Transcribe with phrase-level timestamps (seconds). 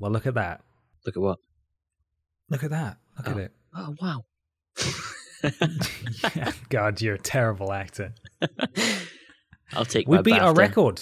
[0.00, 0.62] Well, look at that.
[1.06, 1.38] Look at what?
[2.48, 2.96] Look at that.
[3.16, 3.38] Look at Oh.
[3.38, 3.52] it.
[3.74, 4.24] Oh wow.
[6.36, 8.12] Yeah, God, you're a terrible actor.
[9.72, 10.06] I'll take.
[10.08, 11.00] We beat our record.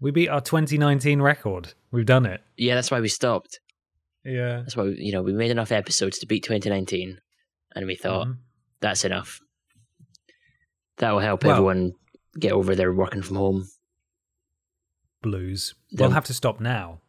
[0.00, 1.74] We beat our 2019 record.
[1.92, 2.40] We've done it.
[2.56, 3.60] Yeah, that's why we stopped.
[4.24, 4.58] Yeah.
[4.58, 7.20] That's why we, you know we made enough episodes to beat 2019,
[7.74, 8.38] and we thought Mhm.
[8.80, 9.40] that's enough.
[10.98, 11.92] That will help Well- everyone
[12.38, 13.68] get over their working from home.
[15.22, 15.74] Blues.
[15.90, 17.00] Then- We'll have to stop now.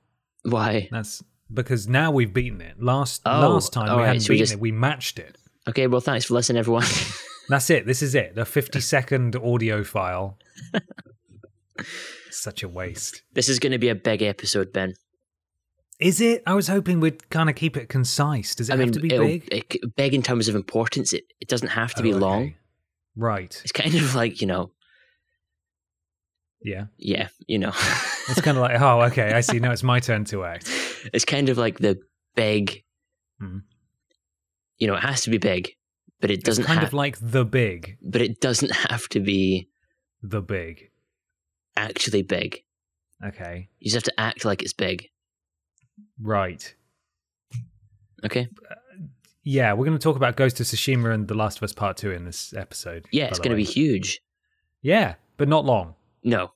[0.44, 0.88] Why?
[0.92, 2.82] That's because now we've beaten it.
[2.82, 4.59] Last Oh, last time we right, hadn't so we beaten just- it.
[4.59, 5.38] We matched it.
[5.68, 6.86] Okay, well, thanks for listening, everyone.
[7.50, 7.86] That's it.
[7.86, 8.36] This is it.
[8.36, 10.38] The 50 second audio file.
[12.32, 13.23] Such a waste.
[13.34, 14.94] this is going to be a big episode, Ben.
[15.99, 16.44] Is it?
[16.48, 18.55] I was hoping we'd kind of keep it concise.
[18.55, 19.48] Does it I have mean, to be big?
[19.52, 21.12] It, big in terms of importance.
[21.12, 22.21] It it doesn't have to be Oh, okay.
[22.26, 22.54] long.
[23.18, 23.60] Right.
[23.63, 24.71] It's kind of like you know,
[26.62, 26.86] Yeah.
[26.98, 27.72] yeah, you know,
[28.27, 29.59] It's kind of like, oh, okay, I see.
[29.59, 30.70] Now it's my turn to act.
[31.13, 31.99] it's kind of like the
[32.35, 32.84] big.
[33.40, 33.59] Hmm.
[34.77, 35.71] You know, it has to be big,
[36.21, 36.90] but it doesn't it's kind have.
[36.90, 39.70] of like the big, but it doesn't have to be
[40.21, 40.90] the big.
[41.77, 42.63] actually big.
[43.26, 43.70] Okay.
[43.80, 45.07] You just have to act like it's big.
[46.21, 46.74] Right.
[48.26, 48.48] Okay.
[49.43, 51.98] Yeah, we're going to talk about Ghost of Tsushima and The Last of Us Part
[51.98, 53.05] 2 in this episode.
[53.12, 54.21] Yeah, it's going to be huge.
[54.82, 55.96] Yeah, but not long.
[56.23, 56.51] No.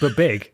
[0.00, 0.52] But big.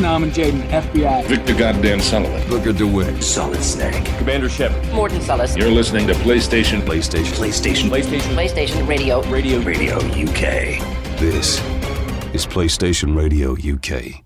[0.00, 1.26] Norman Jayden, FBI.
[1.26, 2.48] Victor Goddamn Sullivan.
[2.48, 3.22] Booker DeWitt.
[3.22, 4.04] Solid Snake.
[4.18, 4.72] Commander Shep.
[4.92, 5.56] Mordin Solus.
[5.56, 6.80] You're listening to PlayStation.
[6.80, 7.32] PlayStation.
[7.32, 7.90] PlayStation.
[7.90, 8.34] PlayStation.
[8.34, 9.22] PlayStation Radio.
[9.30, 9.60] Radio.
[9.60, 10.80] Radio UK.
[11.18, 11.60] This
[12.34, 14.22] is PlayStation Radio UK.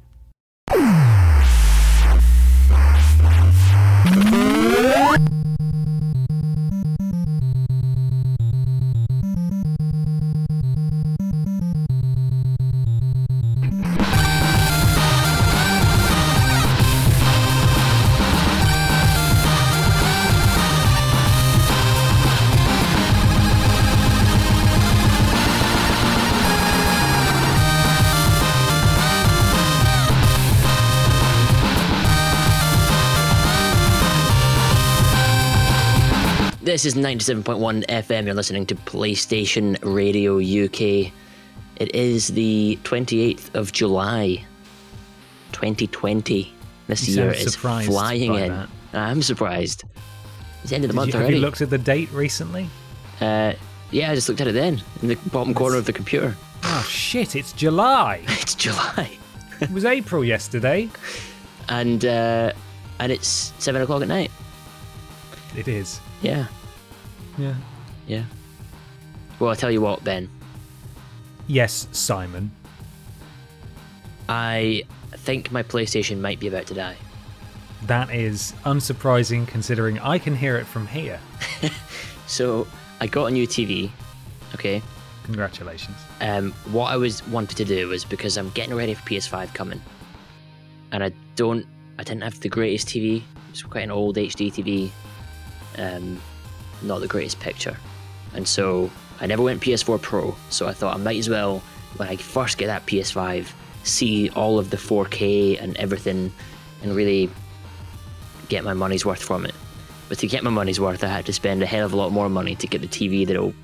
[36.84, 38.26] This is 97.1 FM.
[38.26, 41.10] You're listening to PlayStation Radio UK.
[41.76, 44.44] It is the 28th of July,
[45.52, 46.52] 2020.
[46.86, 48.50] This You year is flying in.
[48.52, 48.68] that.
[48.92, 49.84] I'm surprised.
[50.60, 51.36] It's the end of the Did month you, have already.
[51.36, 52.68] you looked at the date recently?
[53.22, 53.54] uh,
[53.90, 56.36] yeah, I just looked at it then in the bottom corner of the computer.
[56.64, 58.20] Oh, shit, it's July.
[58.28, 59.16] It's July,
[59.62, 60.90] it was April yesterday.
[61.70, 62.52] and uh,
[63.00, 64.30] and it's seven o'clock at night.
[65.56, 65.98] It is.
[66.20, 66.46] Yeah,
[67.38, 67.54] Yeah.
[68.06, 68.24] yeah.
[69.38, 70.28] Well, I'll tell you what, Ben.
[71.46, 72.50] Yes, Simon.
[74.28, 76.96] I think my PlayStation might be about to die.
[77.82, 81.20] That is unsurprising considering I can hear it from here.
[82.26, 82.66] So
[83.00, 83.90] I got a new TV.
[84.54, 84.82] Okay.
[85.24, 85.96] Congratulations.
[86.20, 89.80] Um, what I was wanted to do was because I'm getting ready for PS5 coming,
[90.92, 91.66] and I don't,
[91.98, 93.22] I didn't have the greatest TV.
[93.50, 94.90] It's quite an old HD TV,
[95.78, 96.20] um,
[96.84, 97.76] not the greatest picture,
[98.34, 98.90] and so
[99.20, 100.36] I never went PS4 Pro.
[100.50, 101.62] So I thought I might as well,
[101.96, 103.52] when I first get that PS5,
[103.84, 106.32] see all of the 4K and everything,
[106.82, 107.30] and really
[108.48, 109.54] get my money's worth from it.
[110.08, 112.12] But to get my money's worth, I had to spend a hell of a lot
[112.12, 113.54] more money to get the TV that'll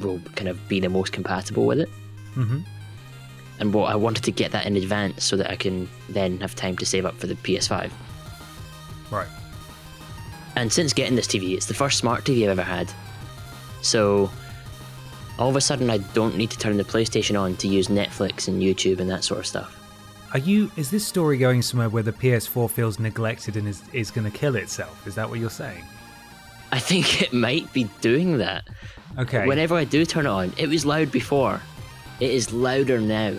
[0.00, 1.90] will kind of be the most compatible with it.
[2.34, 2.64] Mhm.
[3.58, 6.54] And what I wanted to get that in advance so that I can then have
[6.54, 7.92] time to save up for the PS5.
[9.10, 9.28] Right.
[10.56, 12.92] And since getting this TV, it's the first smart TV I've ever had.
[13.82, 14.30] So
[15.38, 18.48] all of a sudden, I don't need to turn the PlayStation on to use Netflix
[18.48, 19.76] and YouTube and that sort of stuff.
[20.32, 20.70] Are you?
[20.76, 24.36] Is this story going somewhere where the PS4 feels neglected and is, is going to
[24.36, 25.06] kill itself?
[25.06, 25.84] Is that what you're saying?
[26.72, 28.68] I think it might be doing that.
[29.18, 29.46] Okay.
[29.46, 31.60] Whenever I do turn it on, it was loud before.
[32.20, 33.34] It is louder now.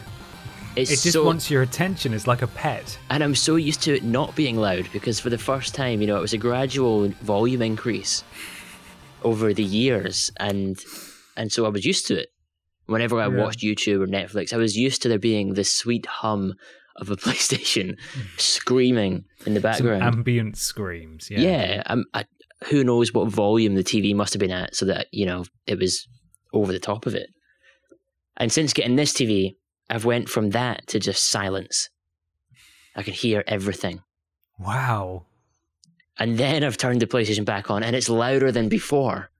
[0.75, 2.13] It's it just so, wants your attention.
[2.13, 2.97] It's like a pet.
[3.09, 6.07] and I'm so used to it not being loud because for the first time, you
[6.07, 8.23] know, it was a gradual volume increase
[9.23, 10.79] over the years, and
[11.37, 12.29] and so I was used to it.
[12.85, 13.37] Whenever I Yeah.
[13.43, 16.53] watched YouTube or Netflix, I was used to there being this sweet hum
[16.97, 17.97] of a PlayStation
[18.37, 20.03] screaming in the Some background.
[20.03, 21.29] ambient screams.
[21.29, 21.39] Yeah.
[21.39, 22.25] yeah, I'm, I,
[22.69, 25.77] who knows what volume the TV must have been at, so that you know it
[25.79, 26.07] was
[26.53, 27.29] over the top of it.
[28.37, 29.51] And since getting this TV,
[29.91, 31.89] I've went from that to just silence.
[32.95, 34.01] I can hear everything.
[34.57, 35.25] Wow.
[36.17, 39.31] And then I've turned the PlayStation back on, and it's louder than before.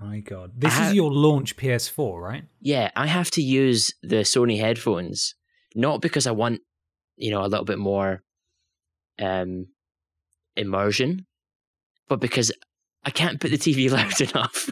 [0.00, 0.52] My God.
[0.56, 2.44] This I is your launch PS4, right?
[2.60, 5.34] Yeah, I have to use the Sony headphones
[5.74, 6.62] not because I want,
[7.16, 8.22] you know, a little bit more
[9.18, 9.66] um,
[10.56, 11.26] immersion,
[12.08, 12.50] but because
[13.04, 14.70] I can't put the TV loud enough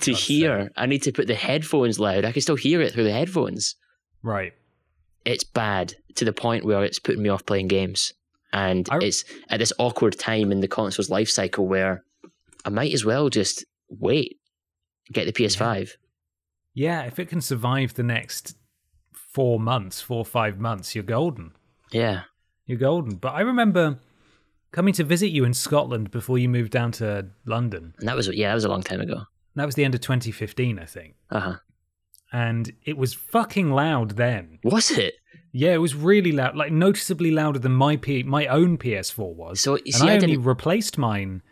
[0.00, 0.70] to hear.
[0.76, 2.24] I need to put the headphones loud.
[2.24, 3.74] I can still hear it through the headphones.
[4.22, 4.52] Right.
[5.24, 8.12] It's bad to the point where it's putting me off playing games.
[8.52, 12.04] And I- it's at this awkward time in the console's life cycle where
[12.64, 14.38] I might as well just wait,
[15.12, 15.96] get the PS5.
[16.74, 18.56] Yeah, if it can survive the next
[19.12, 21.52] four months, four or five months, you're golden.
[21.92, 22.22] Yeah.
[22.66, 23.16] You're golden.
[23.16, 23.98] But I remember
[24.72, 27.94] coming to visit you in Scotland before you moved down to London.
[27.98, 29.22] And that was, yeah, that was a long time ago.
[29.56, 31.14] That was the end of 2015, I think.
[31.30, 31.56] Uh huh.
[32.32, 34.58] And it was fucking loud then.
[34.62, 35.14] Was it?
[35.52, 39.60] Yeah, it was really loud, like noticeably louder than my P- my own PS4 was.
[39.60, 41.42] So, you and see, I, I only didn't- replaced mine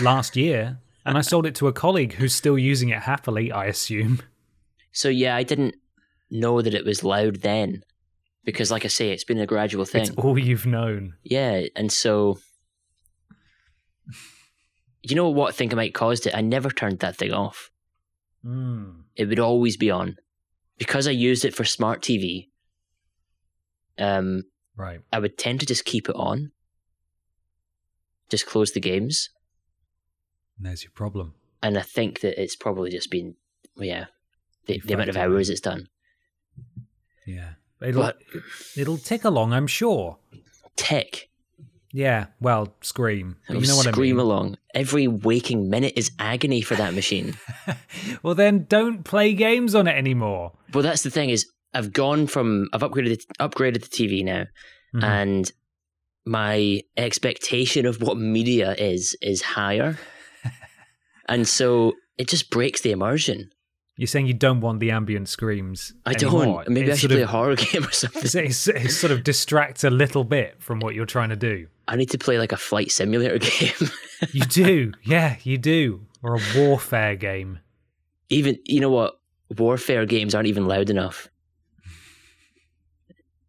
[0.00, 3.66] last year, and I sold it to a colleague who's still using it happily, I
[3.66, 4.20] assume.
[4.90, 5.74] So yeah, I didn't
[6.30, 7.84] know that it was loud then,
[8.44, 10.02] because like I say, it's been a gradual thing.
[10.02, 11.14] It's all you've known.
[11.22, 12.38] Yeah, and so
[15.10, 16.34] you know what I think I might caused it?
[16.36, 17.70] I never turned that thing off.
[18.44, 19.02] Mm.
[19.16, 20.16] It would always be on.
[20.78, 22.48] Because I used it for smart TV,
[23.98, 24.44] um,
[24.76, 25.00] Right.
[25.10, 26.52] I would tend to just keep it on.
[28.28, 29.30] Just close the games.
[30.58, 31.34] And there's your problem.
[31.62, 33.36] And I think that it's probably just been
[33.76, 34.06] well, yeah.
[34.66, 35.88] The, the amount of hours it's done.
[37.24, 37.52] Yeah.
[37.80, 38.18] It'll, But-
[38.76, 40.18] it'll tick along, I'm sure.
[40.76, 41.30] Tick.
[41.96, 43.36] Yeah, well, scream.
[43.48, 44.26] But you know what I scream mean.
[44.26, 44.58] along.
[44.74, 47.38] Every waking minute is agony for that machine.
[48.22, 50.52] well, then don't play games on it anymore.
[50.74, 54.44] Well, that's the thing is I've gone from I've upgraded the, upgraded the TV now,
[54.94, 55.02] Mhm.
[55.04, 55.52] and
[56.26, 59.98] my expectation of what media is is higher,
[61.30, 63.48] and so it just breaks the immersion.
[63.98, 65.94] You're saying you don't want the ambient screams.
[66.04, 66.64] I anymore.
[66.64, 66.68] don't.
[66.68, 68.22] Maybe It I should play a horror game or something.
[68.24, 71.68] It's, it's, it sort of distracts a little bit from what you're trying to do.
[71.88, 73.90] I need to play like a flight simulator game.
[74.32, 77.60] You do, yeah, you do, or a warfare game.
[78.28, 79.18] even you know what?
[79.56, 81.28] Warfare games aren't even loud enough.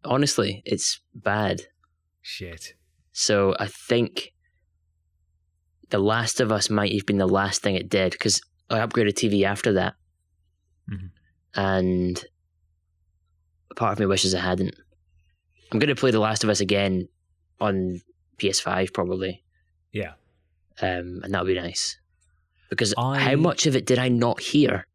[0.04, 1.62] Honestly, it's bad.
[2.22, 2.74] Shit.
[3.12, 4.32] So I think
[5.90, 8.40] The Last of Us might have been the last thing it did because
[8.70, 9.94] I upgraded TV after that,
[10.90, 11.10] Mhm.
[11.54, 12.24] and
[13.76, 14.74] part of me wishes I hadn't.
[15.72, 17.08] I'm going to play The Last of Us again
[17.60, 18.00] on
[18.38, 19.42] PS5 probably,
[19.92, 20.12] Yeah.
[20.80, 21.98] um, and that'll be nice.
[22.70, 24.86] Because I- how much of it did I not hear?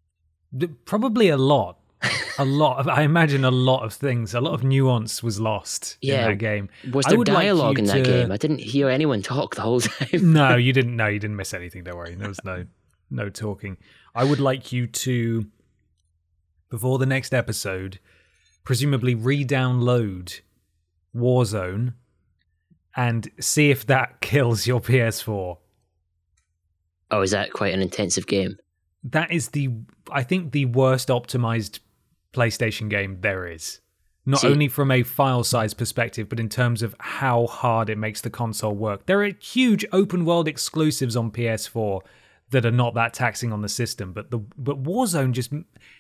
[0.85, 1.79] Probably a lot.
[2.39, 5.97] A lot of, I imagine a lot of things, a lot of nuance was lost
[6.01, 6.23] Yeah.
[6.25, 6.67] in that game.
[6.91, 8.31] Was I there would like dialogue you in that to- game?
[8.31, 10.33] I didn't hear anyone talk the whole time.
[10.33, 10.95] no, you didn't.
[10.95, 11.83] No, you didn't miss anything.
[11.83, 12.15] Don't worry.
[12.15, 12.65] There was no
[13.11, 13.77] no talking.
[14.15, 15.45] I would like you to,
[16.73, 17.99] before the next episode,
[18.63, 20.41] presumably re-download
[21.15, 21.93] Warzone
[22.95, 25.57] and see if that kills your PS4.
[27.11, 28.57] Oh, is that quite an intensive game?
[29.03, 29.69] That is the,
[30.11, 31.77] I think, the worst optimized
[32.33, 33.79] PlayStation game there is.
[34.25, 37.99] Not See- only from a file size perspective, but in terms of how hard it
[37.99, 39.05] makes the console work.
[39.05, 42.01] There are huge open world exclusives on PS4
[42.53, 45.51] that are not that taxing on the system, but the but Warzone just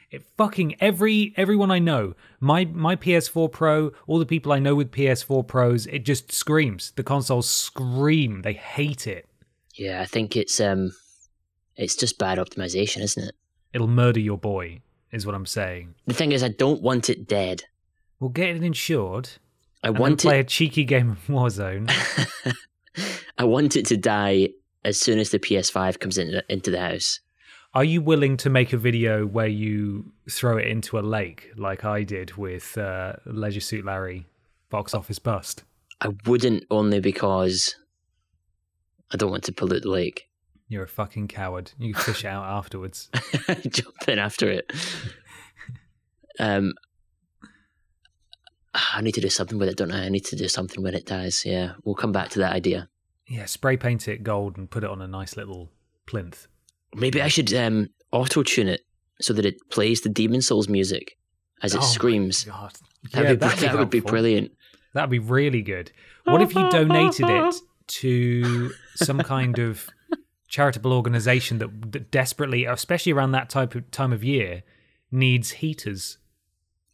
[0.09, 4.75] it fucking every everyone I know, my my PS4 Pro, all the people I know
[4.75, 6.91] with PS4 Pros, it just screams.
[6.95, 8.41] The consoles scream.
[8.43, 9.27] They hate it.
[9.75, 10.93] Yeah, I think it's um,
[11.75, 13.35] it's just bad optimization, isn't it?
[13.73, 14.81] It'll murder your boy,
[15.11, 15.95] is what I'm saying.
[16.05, 17.63] The thing is, I don't want it dead.
[18.19, 19.29] We'll get it insured.
[19.83, 20.41] I want then play it.
[20.41, 21.91] a cheeky game of Warzone.
[23.37, 24.49] I want it to die
[24.85, 27.19] as soon as the PS5 comes into into the house.
[27.73, 31.83] Are you willing to make a video where you throw it into a lake like
[31.83, 34.27] I did with uh, Leisure Suit Larry
[34.69, 35.63] box office bust?
[35.99, 37.75] I wouldn't only because
[39.11, 40.29] I don't want to pollute the lake.
[40.67, 41.71] You're a fucking coward.
[41.79, 43.09] You can fish it out afterwards.
[43.67, 44.71] Jump in after it.
[46.39, 46.73] Um,
[48.73, 50.05] I need to do something with it, don't I?
[50.05, 51.45] I need to do something when it dies.
[51.45, 52.89] Yeah, we'll come back to that idea.
[53.27, 55.71] Yeah, spray paint it gold and put it on a nice little
[56.05, 56.47] plinth.
[56.95, 58.81] Maybe I should um, auto tune it
[59.21, 61.17] so that it plays the Demon Souls music
[61.61, 62.43] as it Oh screams.
[62.43, 62.73] God.
[63.11, 64.51] That'd Yeah, be, that would be brilliant.
[64.93, 65.91] That'd be really good.
[66.25, 67.55] What if you donated it
[67.87, 69.89] to some kind of
[70.47, 74.63] charitable organization that, that desperately, especially around that type of time of year,
[75.11, 76.17] needs heaters?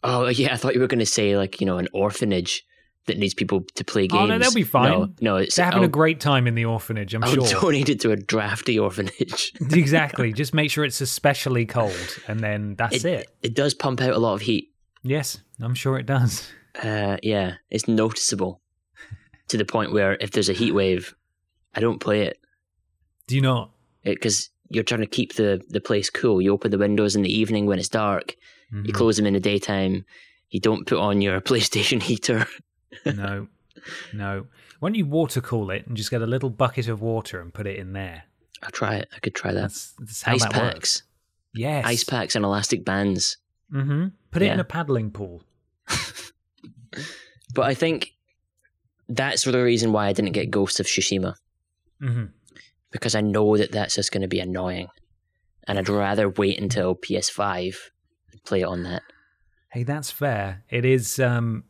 [0.03, 2.65] Oh yeah, I thought you were going to say like you know an orphanage
[3.09, 4.21] that needs people to play games.
[4.23, 4.91] Oh, no, they'll be fine.
[4.91, 7.61] No, no it's They're having a great time in the orphanage, I'm I'll sure.
[7.61, 9.51] donate it to a drafty orphanage.
[9.71, 10.31] exactly.
[10.33, 13.29] Just make sure it's especially cold, and then that's it.
[13.43, 14.69] It does pump out a lot of heat.
[15.03, 16.49] Yes, I'm sure it does.
[16.81, 18.61] Uh, yeah, it's noticeable
[19.49, 21.13] to the point where if there's a heat wave,
[21.75, 22.39] I don't play it
[23.27, 23.71] Do you not?
[24.03, 26.41] because you're trying to keep the, the place cool.
[26.41, 28.35] You open the windows in the evening when it's dark,
[28.71, 28.85] Mm-hmm.
[28.85, 30.05] you close them in the daytime,
[30.51, 32.45] you don't put on your PlayStation heater.
[33.05, 33.47] No,
[34.13, 34.47] no.
[34.79, 37.53] Why don't you water cool it and just get a little bucket of water and
[37.53, 38.23] put it in there?
[38.63, 39.07] I'll try it.
[39.15, 39.61] I could try that.
[39.61, 40.63] That's, that's how Ice that packs.
[40.73, 41.03] works.
[41.53, 41.85] Yes.
[41.85, 43.37] Ice packs and elastic bands.
[43.73, 44.07] Mm-hmm.
[44.31, 45.43] Put it in a paddling pool.
[47.53, 48.13] But I think
[49.07, 51.35] that's the reason why I didn't get Ghost of Tsushima
[52.01, 52.25] Mm-hmm.
[52.91, 54.87] because I know that that's just going to be annoying,
[55.67, 57.75] and I'd rather wait until PS5
[58.31, 59.01] and play it on that.
[59.73, 60.63] Hey, that's fair.
[60.69, 61.19] It is.
[61.19, 61.65] Um,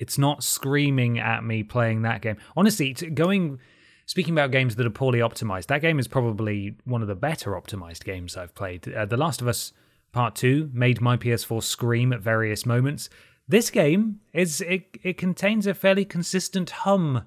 [0.00, 2.36] it's not screaming at me playing that game.
[2.56, 3.60] Honestly, going.
[4.06, 7.52] Speaking about games that are poorly optimized, that game is probably one of the better
[7.52, 8.92] optimized games I've played.
[8.92, 9.72] Uh, the Last of Us
[10.10, 13.08] Part Two made my PS4 scream at various moments.
[13.46, 14.98] This game is it.
[15.04, 17.24] It contains a fairly consistent hum,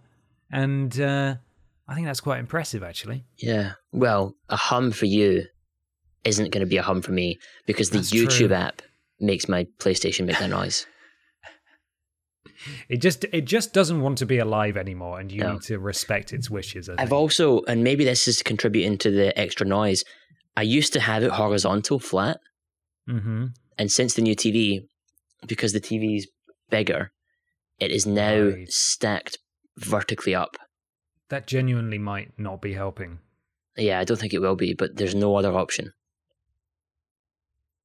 [0.52, 1.36] and uh,
[1.88, 3.24] I think that's quite impressive, actually.
[3.38, 3.74] Yeah.
[3.94, 5.46] Well, a hum for you
[6.24, 8.54] isn't going to be a hum for me because the That's YouTube true.
[8.56, 8.82] app
[9.20, 10.86] makes my PlayStation make that noise.
[12.90, 15.54] It just it just doesn't want to be alive anymore, and you No.
[15.54, 16.90] need to respect its wishes.
[16.90, 20.04] I I've also, and maybe this is contributing to the extra noise.
[20.56, 22.40] I used to have it horizontal, flat,
[23.10, 23.48] mm-hmm.
[23.78, 24.88] and since the new TV,
[25.48, 26.28] because the TV is
[26.70, 27.12] bigger,
[27.80, 28.72] it is now Right.
[28.72, 29.40] stacked
[29.78, 30.56] vertically up.
[31.30, 33.20] That genuinely might not be helping.
[33.76, 35.94] Yeah, I don't think it will be, but there's no other option.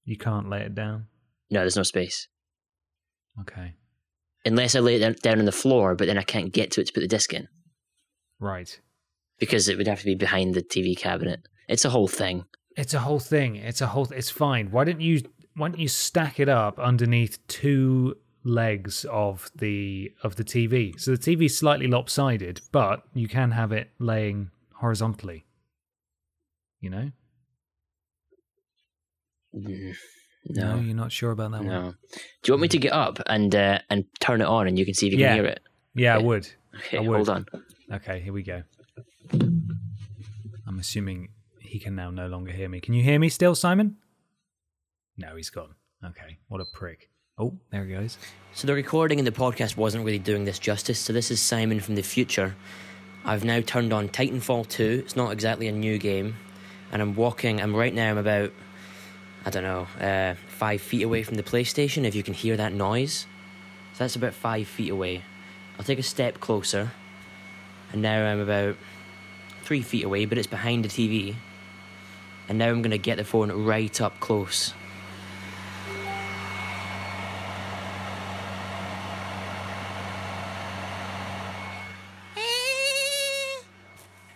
[0.04, 1.06] You can't lay it down.
[1.50, 2.28] No, there's no space.
[3.40, 3.74] Okay.
[4.44, 6.86] Unless I lay it down- on the floor, but then I can't get to it
[6.86, 7.48] to put the disc in
[8.38, 8.80] Right.
[9.38, 11.46] because it would have to be behind the TV cabinet.
[11.68, 12.44] It's a whole thing.
[12.76, 13.56] It's a whole thing.
[13.56, 14.06] It's a whole.
[14.12, 14.70] It's fine.
[14.70, 15.20] Why don't you?
[15.54, 20.98] Why don't you stack it up underneath two legs of the of the TV?
[20.98, 25.44] So the TV's slightly lopsided, but you can have it laying horizontally.
[26.80, 27.10] You know?
[29.54, 29.96] Mm,
[30.50, 31.66] No, you're not sure about that one.
[31.68, 31.94] no.
[32.12, 34.84] Do you want me to get up and uh, and turn it on, and you
[34.84, 35.28] can see if you Yeah.
[35.34, 35.60] can hear it?
[35.94, 36.48] Yeah, I would.
[36.76, 37.14] Okay, I would.
[37.16, 37.46] hold on.
[37.92, 38.62] Okay, here we go.
[40.66, 41.28] I'm assuming
[41.60, 42.80] he can now no longer hear me.
[42.80, 43.96] Can you hear me still, Simon?
[45.16, 45.74] No, he's gone.
[46.04, 47.10] Okay, what a prick.
[47.38, 48.18] Oh, there he goes.
[48.52, 50.98] So the recording in the podcast wasn't really doing this justice.
[50.98, 52.54] So this is Simon from the future.
[53.24, 55.02] I've now turned on Titanfall 2.
[55.04, 56.36] It's not exactly a new game,
[56.92, 57.60] and I'm walking.
[57.60, 58.10] I'm right now.
[58.10, 58.52] I'm about,
[59.44, 62.04] I don't know, uh, five feet away from the PlayStation.
[62.04, 63.26] If you can hear that noise,
[63.94, 65.22] so that's about five feet away.
[65.78, 66.90] I'll take a step closer,
[67.92, 68.76] and now I'm about
[69.62, 71.36] three feet away, but it's behind the TV.
[72.48, 74.74] And now I'm gonna get the phone right up close.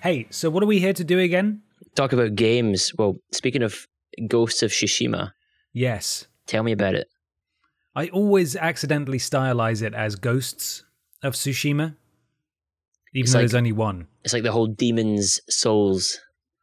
[0.02, 1.62] Hey, so what are we here to do again?
[1.94, 2.92] Talk about games.
[2.98, 3.86] Well, speaking of
[4.28, 5.32] Ghosts of Tsushima,
[5.72, 6.26] Yes.
[6.46, 7.08] tell me about it.
[7.94, 10.84] I always accidentally stylize it as Ghosts
[11.22, 11.96] of Tsushima,
[13.14, 14.06] even It's though like- there's only one.
[14.24, 16.18] It's like the whole Demon's Souls.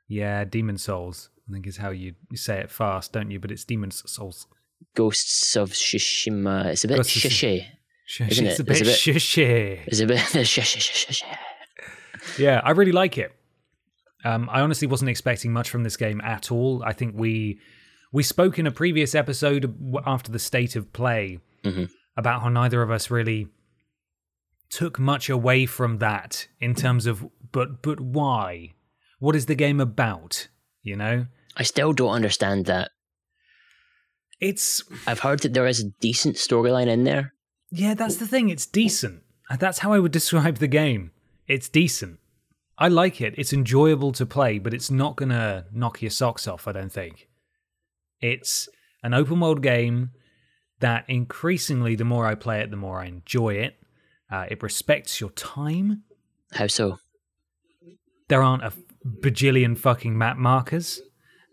[0.07, 1.29] Yeah, Demon Souls.
[1.47, 3.39] I think is how you, you say it fast, don't you?
[3.39, 4.47] But it's Demon's Souls.
[4.95, 6.65] Ghosts of Tsushima.
[6.65, 7.65] It's a bit Ghosts shishy.
[8.19, 8.61] Isn't it's it?
[8.61, 9.79] a bit It's a bit- shushy.
[9.87, 11.23] It's a bit shishy, shishy.
[12.39, 13.31] Yeah, I really like it.
[14.25, 16.83] Um, I honestly wasn't expecting much from this game at all.
[16.83, 17.59] I think we
[18.11, 21.89] we spoke in a previous episode after the state of play Mhm.
[22.17, 23.47] about how neither of us really
[24.69, 28.73] took much away from that in terms of but but why?
[29.19, 30.47] What is the game about?
[30.83, 31.25] You know,
[31.57, 32.91] I still don't understand that.
[34.39, 37.33] it's I've heard that there is a decent storyline in there.
[37.71, 38.49] yeah, that's the thing.
[38.49, 39.21] It's decent.
[39.59, 41.11] That's how I would describe the game.
[41.47, 42.19] It's decent.
[42.79, 43.35] I like it.
[43.37, 46.67] It's enjoyable to play, but it's not gonna knock your socks off.
[46.67, 47.27] I don't think.
[48.21, 48.69] It's
[49.03, 50.11] an open world game
[50.79, 53.75] that increasingly, the more I play it, the more I enjoy it.
[54.31, 56.03] Uh, it respects your time.
[56.53, 56.99] How so?
[58.29, 58.71] There aren't a
[59.05, 61.01] bajillion fucking map markers,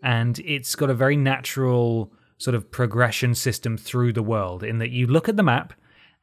[0.01, 4.91] and it's got a very natural sort of progression system through the world in that
[4.91, 5.73] you look at the map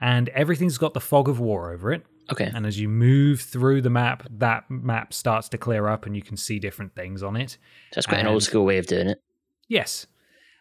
[0.00, 2.06] and everything's got the fog of war over it.
[2.32, 2.50] Okay.
[2.54, 6.22] And as you move through the map, that map starts to clear up and you
[6.22, 7.50] can see different things on it.
[7.50, 7.58] So
[7.94, 9.22] that's quite an old school way of doing it.
[9.68, 10.06] Yes.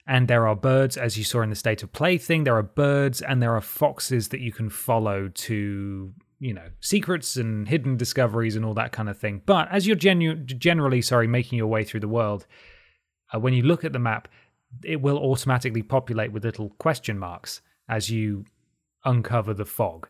[0.05, 2.63] And there are birds, as you saw in the state of play thing, there are
[2.63, 7.95] birds and there are foxes that you can follow to, you know, secrets and hidden
[7.95, 9.41] discoveries and all that kind of thing.
[9.45, 12.45] But as you're genu- generally, sorry, making your way through the world,
[13.33, 14.27] uh, when you look at the map,
[14.83, 18.43] it will automatically populate with little question marks as you
[19.05, 20.09] uncover the fog.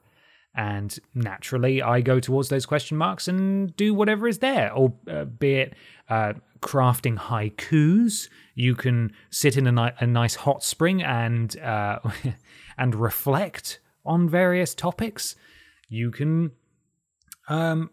[0.55, 5.25] And naturally, I go towards those question marks and do whatever is there, or uh,
[5.25, 5.73] be it
[6.09, 8.29] uh, crafting haikus.
[8.53, 11.99] You can sit in a, ni- a nice hot spring and uh,
[12.77, 15.35] and reflect on various topics.
[15.89, 16.51] You can
[17.49, 17.89] um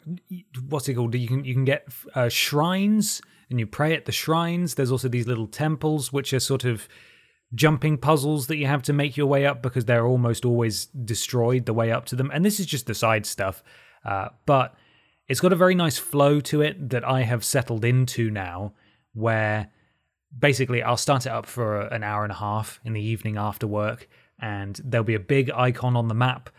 [0.69, 4.13] what's it called you can you can get uh, shrines and you pray at the
[4.13, 6.89] shrines there's also these little temples which are sort of
[7.55, 11.67] jumping puzzles that you have to make your way up because they're almost always destroyed
[11.67, 12.31] the way up to them.
[12.33, 13.63] And this is just the side stuff
[14.05, 14.75] uh, but
[15.29, 18.73] it's got a very nice flow to it that i have settled into now
[19.13, 19.71] where
[20.37, 23.67] basically i'll start it up for an hour and a half in the evening after
[23.67, 24.09] work
[24.41, 26.51] and there'll be a big icon on the map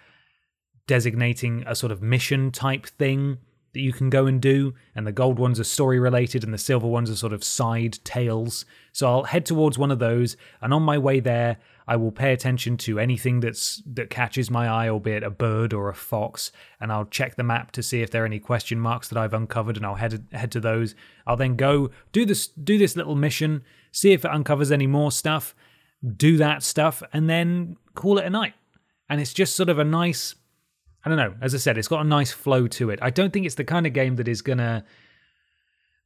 [0.88, 3.38] designating a sort of mission type thing
[3.73, 6.57] that you can go and do, and the gold ones are story related, and the
[6.57, 8.65] silver ones are sort of side tales.
[8.91, 12.33] So I'll head towards one of those, and on my way there, I will pay
[12.33, 16.91] attention to anything that's that catches my eye, albeit a bird or a fox, and
[16.91, 19.77] I'll check the map to see if there are any question marks that I've uncovered,
[19.77, 20.95] and I'll head head to those.
[21.25, 25.11] I'll then go do this do this little mission, see if it uncovers any more
[25.11, 25.55] stuff,
[26.17, 28.53] do that stuff, and then call it a night.
[29.09, 30.35] And it's just sort of a nice
[31.03, 31.34] I don't know.
[31.41, 33.00] As I said, it's got a nice flow to it.
[33.01, 34.84] I don't think it's the kind of game that is gonna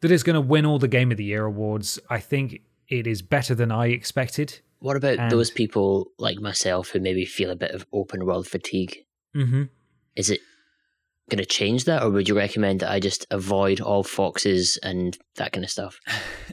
[0.02, 2.00] that is gonna win all the Game of the Year awards.
[2.10, 4.60] I think it is better than I expected.
[4.80, 8.48] What about And- those people like myself who maybe feel a bit of open world
[8.48, 9.06] fatigue?
[9.36, 9.64] Mm-hmm.
[10.16, 10.40] Is it
[11.30, 15.18] going to change that, or would you recommend that I just avoid all foxes and
[15.38, 16.00] that kind of stuff?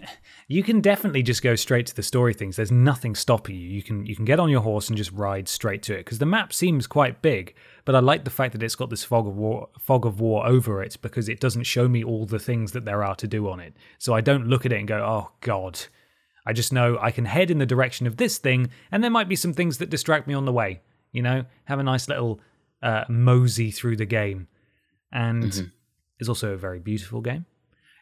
[0.49, 2.57] You can definitely just go straight to the story things.
[2.57, 3.69] There's nothing stopping you.
[3.69, 6.19] You can you can get on your horse and just ride straight to it because
[6.19, 7.55] the map seems quite big.
[7.85, 10.47] But I like the fact that it's got this fog of war fog of war
[10.47, 13.49] over it because it doesn't show me all the things that there are to do
[13.49, 13.75] on it.
[13.99, 15.81] So I don't look at it and go, "Oh God."
[16.45, 19.29] I just know I can head in the direction of this thing, and there might
[19.29, 20.81] be some things that distract me on the way.
[21.13, 22.41] You know, have a nice little
[22.83, 24.49] uh, mosey through the game,
[25.13, 25.71] and
[26.19, 27.47] it's also a very beautiful game.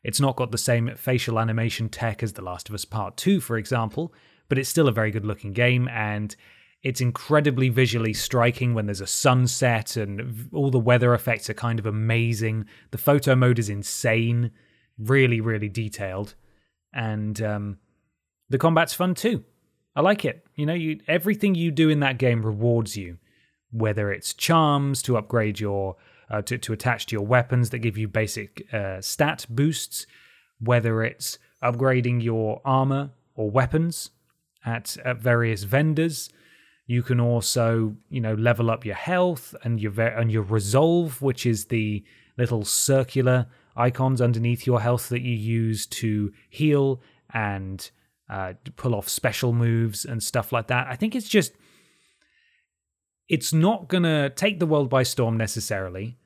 [0.03, 3.41] It's not got the same facial animation tech as The Last of Us Part 2,
[3.41, 4.15] for example,
[4.49, 6.35] but it's still a very good looking game and
[6.83, 11.79] it's incredibly visually striking when there's a sunset and all the weather effects are kind
[11.79, 12.65] of amazing.
[12.91, 14.51] The photo mode is insane,
[14.99, 16.35] really, really detailed.
[16.95, 17.79] And um,
[18.49, 19.45] the combat's fun too.
[19.95, 20.47] I like it.
[20.55, 23.19] You know, you everything you do in that game rewards you,
[23.71, 25.97] whether it's charms to upgrade your
[26.31, 30.07] uh, to to attach to your weapons that give you basic uh, stat boosts,
[30.61, 34.11] whether it's upgrading your armor or weapons
[34.65, 36.31] at, at various vendors.
[36.87, 41.47] You can also, you know, level up your health and your and your resolve, which
[41.47, 42.05] is the
[42.37, 47.01] little circular icons underneath your health that you use to heal
[47.33, 47.91] and
[48.29, 50.87] uh, pull off special moves and stuff like that.
[50.89, 51.53] I think it's just
[53.31, 56.19] it's not gonna take the world by storm necessarily,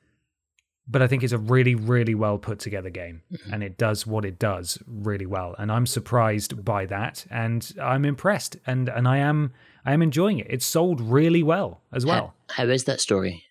[0.87, 3.53] but I think it's a really, really well put together game, mm-hmm.
[3.53, 5.55] and it does what it does really well.
[5.59, 9.53] And I'm surprised by that, and I'm impressed, and and I am
[9.85, 10.47] I am enjoying it.
[10.49, 12.33] It's sold really well as well.
[12.49, 13.43] How is that story?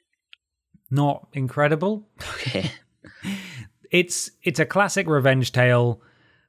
[0.91, 2.09] Not incredible.
[2.35, 2.73] Okay.
[3.93, 6.03] it's it's a classic revenge tale.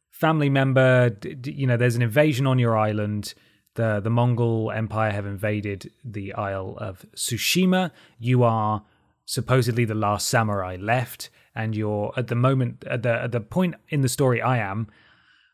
[0.10, 3.36] Family member, you know, there's an invasion on your island.
[3.76, 7.92] The the Mongol Empire have invaded the Isle of Tsushima.
[8.20, 8.84] You are
[9.26, 13.76] supposedly the last samurai left, and you're at the moment at the at the point
[13.90, 14.88] in the story I am.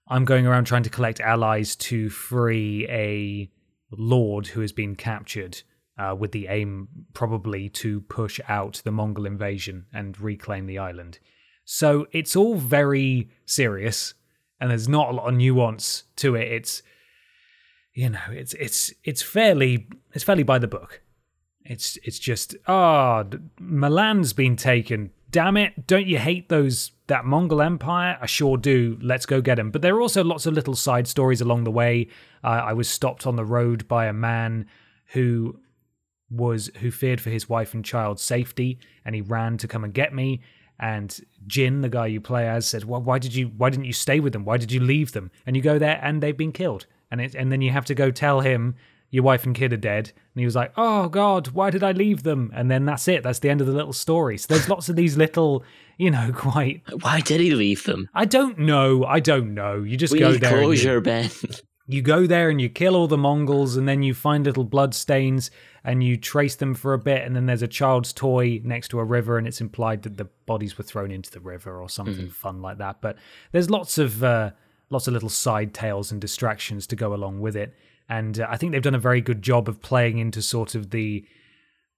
[0.07, 3.49] I'm going around trying to collect allies to free a
[3.95, 5.61] lord who has been captured,
[5.97, 11.19] uh, with the aim probably to push out the Mongol invasion and reclaim the island.
[11.65, 14.13] So it's all very serious,
[14.59, 16.51] and there's not a lot of nuance to it.
[16.51, 16.83] It's
[17.93, 21.01] you know, it's it's it's fairly it's fairly by the book.
[21.63, 25.11] It's it's just ah, d Milan's been taken.
[25.29, 25.87] Damn it!
[25.87, 28.17] Don't you hate those that Mongol Empire?
[28.21, 28.97] I sure do.
[29.01, 29.71] Let's go get them.
[29.71, 32.07] But there are also lots of little side stories along the way.
[32.43, 34.67] Uh, I was stopped on the road by a man
[35.07, 35.59] who
[36.29, 39.93] was who feared for his wife and child's safety, and he ran to come and
[39.93, 40.41] get me.
[40.79, 43.51] And Jin, the guy you play as, said, "Well, why did you?
[43.57, 44.45] Why didn't you stay with them?
[44.45, 46.87] Why did you leave them?" And you go there, and they've been killed.
[47.11, 48.75] And it, and then you have to go tell him
[49.09, 50.07] your wife and kid are dead.
[50.33, 53.23] And he was like, "Oh God, why did I leave them?" And then that's it.
[53.23, 54.37] That's the end of the little story.
[54.37, 55.63] So there's lots of these little,
[55.97, 56.81] you know, quite.
[57.01, 58.09] Why did he leave them?
[58.13, 59.03] I don't know.
[59.03, 59.83] I don't know.
[59.83, 60.51] You just We go need there.
[60.51, 61.29] and you- closure, Ben.
[61.87, 64.93] you go there and you kill all the Mongols, and then you find little blood
[64.95, 65.51] stains
[65.83, 68.99] and you trace them for a bit, and then there's a child's toy next to
[68.99, 72.29] a river, and it's implied that the bodies were thrown into the river or something
[72.29, 73.01] fun like that.
[73.01, 73.17] But
[73.51, 74.51] there's lots of uh,
[74.91, 77.73] lots of little side tales and distractions to go along with it,
[78.09, 80.91] and uh, I think they've done a very good job of playing into sort of
[80.91, 81.25] the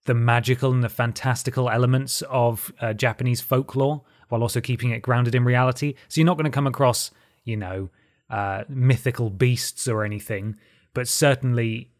[0.05, 5.33] the magical and the fantastical elements of uh, Japanese folklore while also keeping it grounded
[5.33, 5.95] in reality.
[6.09, 7.11] So you're not going to come across,
[7.45, 7.89] you know,
[8.29, 10.57] uh, mythical beasts or anything,
[10.93, 11.91] but certainly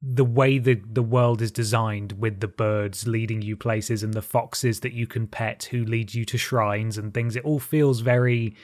[0.00, 4.22] the way the the world is designed with the birds leading you places and the
[4.22, 7.98] foxes that you can pet who lead you to shrines and things it all feels
[7.98, 8.54] very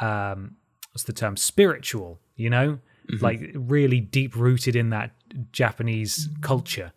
[0.00, 0.56] um
[0.94, 2.78] what's the term spiritual you know
[3.20, 5.10] like really deep rooted in that
[5.52, 6.92] japanese culture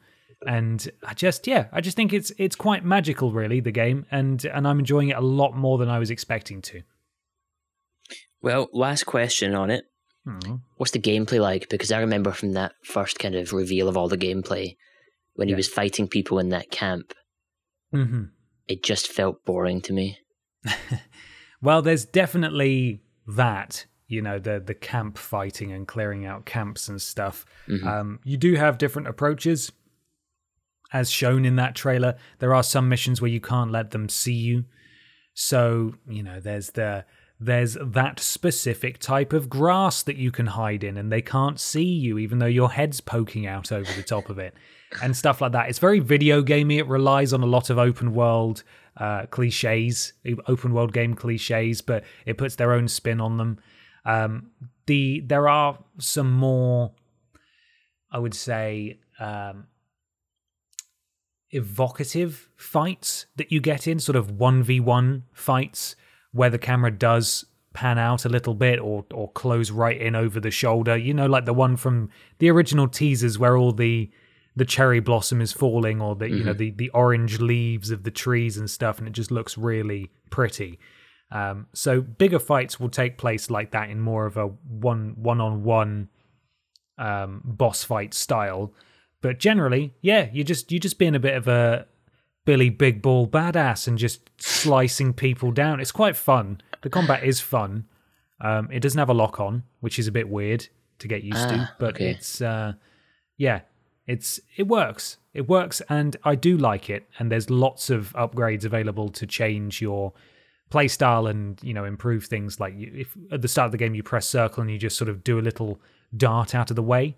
[0.45, 4.45] and i just yeah i just think it's it's quite magical really the game and
[4.45, 6.81] and i'm enjoying it a lot more than i was expecting to
[8.41, 9.85] Well, last question on it.
[10.23, 10.57] Hmm.
[10.75, 11.69] What's the gameplay like?
[11.69, 14.75] Because I remember from that first kind of reveal of all the gameplay,
[15.33, 17.13] when he was fighting people in that camp,
[17.93, 18.25] mm-hmm.
[18.67, 20.19] it just felt boring to me.
[21.61, 27.01] Well, there's definitely that, you know, the the camp fighting and clearing out camps and
[27.01, 27.45] stuff.
[27.87, 29.71] Um, you do have different approaches,
[30.93, 32.15] as shown in that trailer.
[32.39, 34.65] There are some missions where you can't let them see you,
[35.33, 37.05] so you know, there's the
[37.39, 41.83] there's that specific type of grass that you can hide in, and they can't see
[41.83, 44.55] you, even though your head's poking out over the top of it,
[45.03, 45.69] and stuff like that.
[45.69, 46.79] It's very video gamey.
[46.79, 48.63] It relies on a lot of open world
[48.99, 50.13] uh, cliches,
[50.47, 53.59] open world game cliches, but it puts their own spin on them.
[54.05, 54.51] Um,
[54.85, 56.91] the there are some more,
[58.11, 59.67] I would say, um,
[61.51, 65.95] evocative fights that you get in, sort of one v one fights
[66.31, 70.39] where the camera does pan out a little bit or or close right in over
[70.39, 70.97] the shoulder.
[70.97, 74.09] You know, like the one from the original teasers where all the
[74.57, 78.11] the cherry blossom is falling or the you know the the orange leaves of the
[78.11, 80.79] trees and stuff and it just looks really pretty.
[81.31, 85.39] Um, so bigger fights will take place like that in more of a one one
[85.39, 86.09] on one
[86.97, 88.73] um, boss fight style.
[89.21, 91.85] But generally yeah you just you just being a bit of a
[92.45, 95.79] billy big ball badass and just slicing people down.
[95.79, 96.61] It's quite fun.
[96.81, 97.85] The combat is fun.
[98.41, 100.67] Um, it doesn't have a lock on which is a bit weird
[100.99, 102.09] to get used to Ah, but okay.
[102.09, 102.73] it's uh,
[103.37, 103.61] yeah
[104.07, 105.17] it's it works.
[105.33, 109.83] It works and i do like it and there's lots of upgrades available to change
[109.83, 110.11] your
[110.71, 112.59] playstyle and you know improve things.
[112.59, 115.09] Like if at the start of the game you press circle and you just sort
[115.09, 115.79] of do a little
[116.15, 117.15] dart out of the way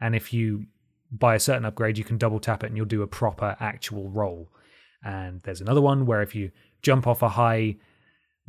[0.00, 0.66] and if you
[1.12, 4.08] buy a certain upgrade you can double tap it and you'll do a proper actual
[4.10, 4.48] roll.
[5.04, 6.50] And there's another one where if you
[6.82, 7.76] jump off a high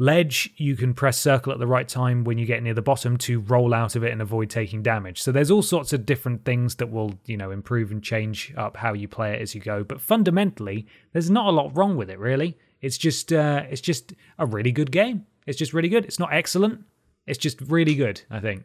[0.02, 3.18] ledge, you can press circle at the right time when you get near the bottom
[3.18, 5.22] to roll out of it and avoid taking damage.
[5.22, 8.78] So there's all sorts of different things that will, you know, improve and change up
[8.78, 9.84] how you play it as you go.
[9.84, 12.58] But fundamentally, there's not a lot wrong with it, really.
[12.82, 15.28] It's just, uh, it's just a really good game.
[15.46, 16.06] It's just really good.
[16.06, 16.82] It's not excellent.
[17.28, 18.22] It's just really good.
[18.32, 18.64] I think.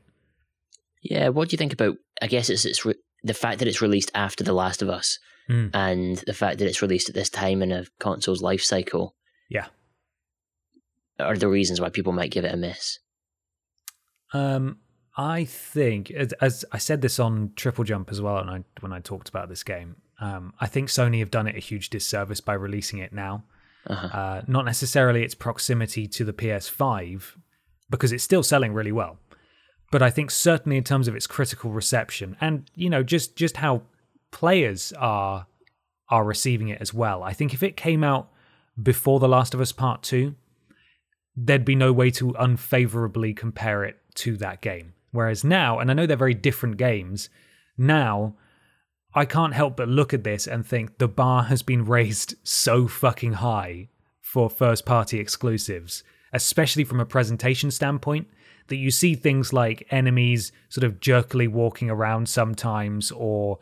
[1.03, 1.99] Yeah, what do you think about?
[2.23, 5.19] I guess it's it's re- the fact that it's released after The Last of Us,
[5.49, 5.69] Hmm.
[5.75, 9.15] and the fact that it's released at this time in a console's life cycle
[9.51, 9.67] Yeah.
[11.19, 12.99] Are the reasons why people might give it a miss.
[14.33, 14.79] Um,
[15.17, 18.93] I think, as, as I said this on Triple Jump as well, and I, when
[18.93, 22.41] I talked about this game, um, I think Sony have done it a huge disservice
[22.41, 23.45] by releasing it now.
[23.87, 24.07] Uh-huh.
[24.09, 27.37] Uh, not necessarily its proximity to the PS5,
[27.89, 29.19] because it's still selling really well.
[29.91, 33.59] But I think certainly in terms of its critical reception, and you know, just just
[33.59, 33.83] how
[34.33, 35.47] players are
[36.09, 37.23] are receiving it as well.
[37.23, 38.29] I think if it came out
[38.81, 40.35] before The Last of Us Part Two,
[41.37, 44.95] there'd be no way to unfavorably compare it to that game.
[45.11, 47.29] Whereas now, and I know they're very different games,
[47.77, 48.35] now
[49.15, 52.89] I can't help but look at this and think the bar has been raised so
[52.89, 53.89] fucking high
[54.21, 58.29] for first party exclusives, especially from a presentation standpoint,
[58.69, 63.59] that you see things like enemies sort of jerkily walking around sometimes or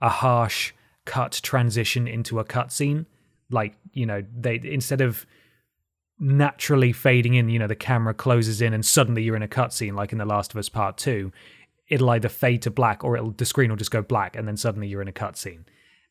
[0.00, 0.72] a harsh
[1.04, 3.06] cut transition into a cutscene.
[3.50, 5.24] Like, you know, they instead of
[6.20, 9.94] naturally fading in, you know, the camera closes in and suddenly you're in a cutscene
[9.94, 11.32] like in The Last of Us Part 2,
[11.88, 14.56] it'll either fade to black or it'll the screen will just go black and then
[14.56, 15.64] suddenly you're in a cutscene.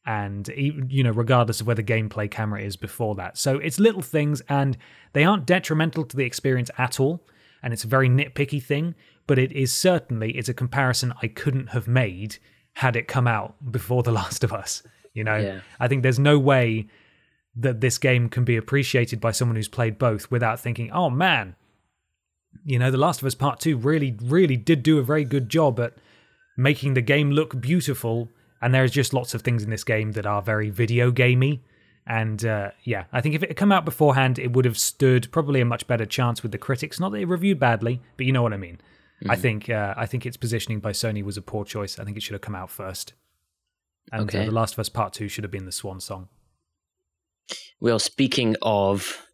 [0.06, 3.38] And you know, regardless of where the gameplay camera is before that.
[3.38, 4.78] So it's little things and
[5.12, 7.26] they aren't detrimental to the experience at all.
[7.62, 11.72] And it's a very nitpicky thing, but it is certainly it's a comparison I couldn't
[11.72, 12.38] have made
[12.74, 14.84] had it come out before The Last of Us.
[15.14, 15.60] You know, Yeah.
[15.80, 16.88] I think there's no way
[17.60, 21.56] that this game can be appreciated by someone who's played both without thinking, oh man,
[22.64, 25.50] you know, The Last of Us Part 2 really, really did do a very good
[25.50, 25.94] job at
[26.56, 28.30] making the game look beautiful.
[28.62, 31.64] And there's just lots of things in this game that are very video gamey.
[32.06, 35.32] And uh, yeah, I think if it had come out beforehand, it would have stood
[35.32, 37.00] probably a much better chance with the critics.
[37.00, 38.80] Not that it reviewed badly, but you know what I mean.
[39.28, 41.98] I think uh, I think its positioning by Sony was a poor choice.
[41.98, 43.14] I think it should have come out first.
[44.12, 46.30] And uh, The Last of Us Part Two should have been the swan song.
[47.80, 49.26] Well, speaking of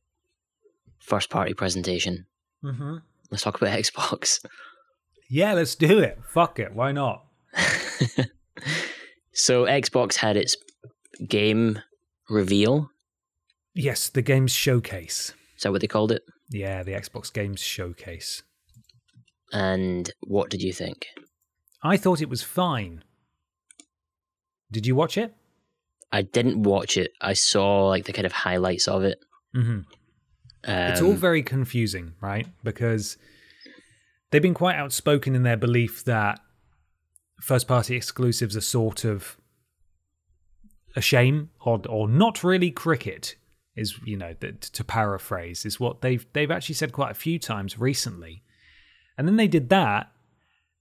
[1.00, 2.26] first party presentation,
[2.64, 2.98] Mm-hmm.
[3.32, 4.46] let's talk about Xbox.
[5.30, 6.20] Yeah, let's do it.
[6.30, 6.74] Fuck it.
[6.74, 7.26] Why not?
[9.36, 10.56] So Xbox had its
[11.28, 11.80] game
[12.30, 12.92] reveal.
[13.74, 15.34] Yes, the game's showcase.
[15.58, 16.22] Is that what they called it?
[16.52, 18.44] Yeah, the Xbox Games Showcase.
[19.52, 21.08] And what did you think?
[21.82, 23.04] I thought it was fine.
[24.72, 25.34] Did you watch it?
[26.14, 27.12] I didn't watch it.
[27.20, 29.20] I saw like the kind of highlights of it.
[29.56, 29.80] Mm-hmm.
[30.66, 32.48] Um, it's all very confusing, right?
[32.64, 33.18] Because
[34.30, 36.40] they've been quite outspoken in their belief that
[37.42, 39.38] first party exclusives are sort of
[40.96, 43.36] a shame or or not really cricket
[43.76, 47.40] is you know th- to paraphrase is what they've they've actually said quite a few
[47.40, 48.44] times recently.
[49.18, 50.12] And then they did that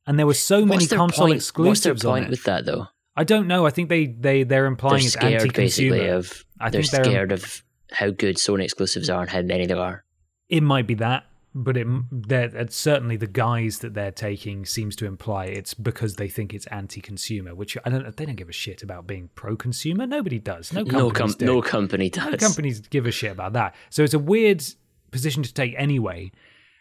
[0.06, 2.30] and there were so many what's their console point, exclusives What's their on point it.
[2.30, 2.88] with that though?
[3.16, 3.66] I don't know.
[3.66, 5.96] I think they they they're implying They're it's scared anti-consumer.
[5.96, 9.42] basically of I they're think they're- scared of how good Sony exclusives are and how
[9.42, 10.04] many there are.
[10.48, 14.96] It might be that, but it they're, uh, certainly the guise that they're taking seems
[14.96, 18.16] to imply it's because they think it's anti-consumer, which I don't.
[18.16, 20.06] They don't give a shit about being pro-consumer.
[20.06, 20.72] Nobody does.
[20.72, 21.44] No No, com- do.
[21.44, 22.30] no company does.
[22.30, 23.74] No companies give a shit about that.
[23.90, 24.62] So it's a weird
[25.10, 26.32] position to take anyway.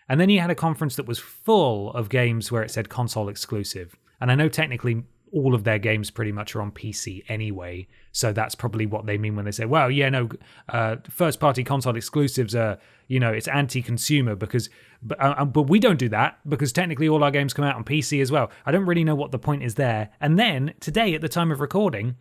[0.08, 3.28] And then you had a conference that was full of games where it said console
[3.30, 3.96] exclusive.
[4.22, 7.88] And I know technically all of their games pretty much are on PC anyway.
[8.12, 10.30] So that's probably what they mean when they say, well, yeah, no,
[10.70, 14.70] uh, first party console exclusives are, you know, it's anti consumer because,
[15.02, 17.84] but, uh, but we don't do that because technically all our games come out on
[17.84, 18.52] PC as well.
[18.66, 20.10] I don't really know what the point is there.
[20.20, 22.16] And then today, at the time of recording,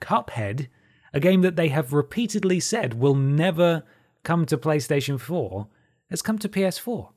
[0.00, 0.68] Cuphead,
[1.12, 3.82] a game that they have repeatedly said will never
[4.22, 5.66] come to PlayStation 4,
[6.10, 7.10] has come to PS4.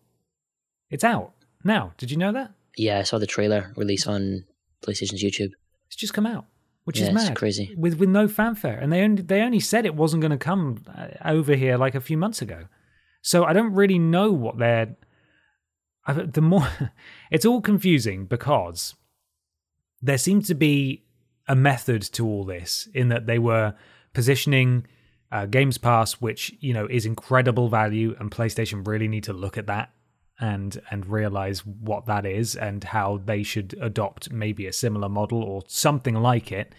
[0.89, 1.93] It's out now.
[1.97, 2.51] Did you know that?
[2.77, 4.45] Yeah, I saw the trailer release on
[4.81, 5.51] PlayStation's YouTube.
[5.87, 6.45] It's just come out,
[6.85, 7.35] which Yeah, is mad.
[7.35, 7.73] crazy.
[7.77, 10.83] With with no fanfare, and they only they only said it wasn't going to come
[10.97, 12.65] uh, over here like a few months ago.
[13.21, 14.95] So I don't really know what they're.
[16.07, 16.67] I, the more
[17.31, 18.95] it's all confusing because
[20.01, 21.03] there seems to be
[21.47, 23.75] a method to all this in that they were
[24.13, 24.85] positioning
[25.31, 29.57] uh, Games Pass, which you know is incredible value, and PlayStation really need to look
[29.57, 29.91] at that
[30.39, 35.41] and and realize what that is and how they should adopt maybe a similar model
[35.41, 36.73] or something like it.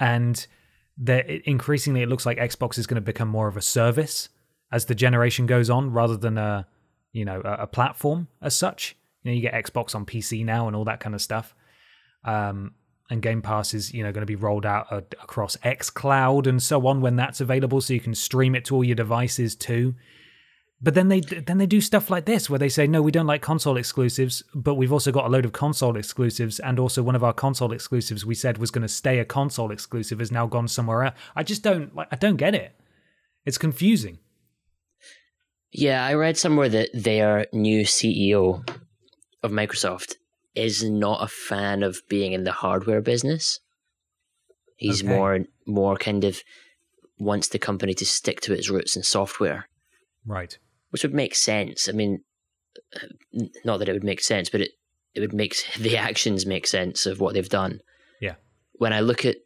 [0.00, 0.46] And
[1.06, 4.28] increasingly, it looks like Xbox is going to become more of a service
[4.72, 6.66] as the generation goes on, rather than a
[7.12, 8.96] you know a, a platform as such.
[9.22, 11.54] You know, you get Xbox on PC now and all that kind of stuff.
[12.24, 12.74] Um,
[13.10, 15.56] and Game Pass is you know going to be rolled out across
[15.94, 18.96] Cloud and so on when that's available, so you can stream it to all your
[18.96, 19.94] devices too.
[20.80, 23.26] But then they then they do stuff like this where they say no, we don't
[23.26, 27.16] like console exclusives, but we've also got a load of console exclusives, and also one
[27.16, 30.46] of our console exclusives we said was going to stay a console exclusive has now
[30.46, 31.16] gone somewhere else.
[31.34, 32.06] I just don't like.
[32.12, 32.78] I don't get it.
[33.44, 34.18] It's confusing.
[35.72, 38.66] Yeah, I read somewhere that their new CEO
[39.42, 40.14] of Microsoft
[40.54, 43.60] is not a fan of being in the hardware business.
[44.76, 45.12] He's Okay.
[45.12, 46.40] more more kind of
[47.18, 49.68] wants the company to stick to its roots in software,
[50.24, 50.56] Right.
[50.90, 51.88] Which would make sense.
[51.88, 52.24] I mean,
[52.94, 53.06] uh,
[53.64, 54.70] not that it would make sense, but it
[55.14, 57.80] it would make the actions make sense of what they've done.
[58.20, 58.34] Yeah.
[58.72, 59.36] When I look at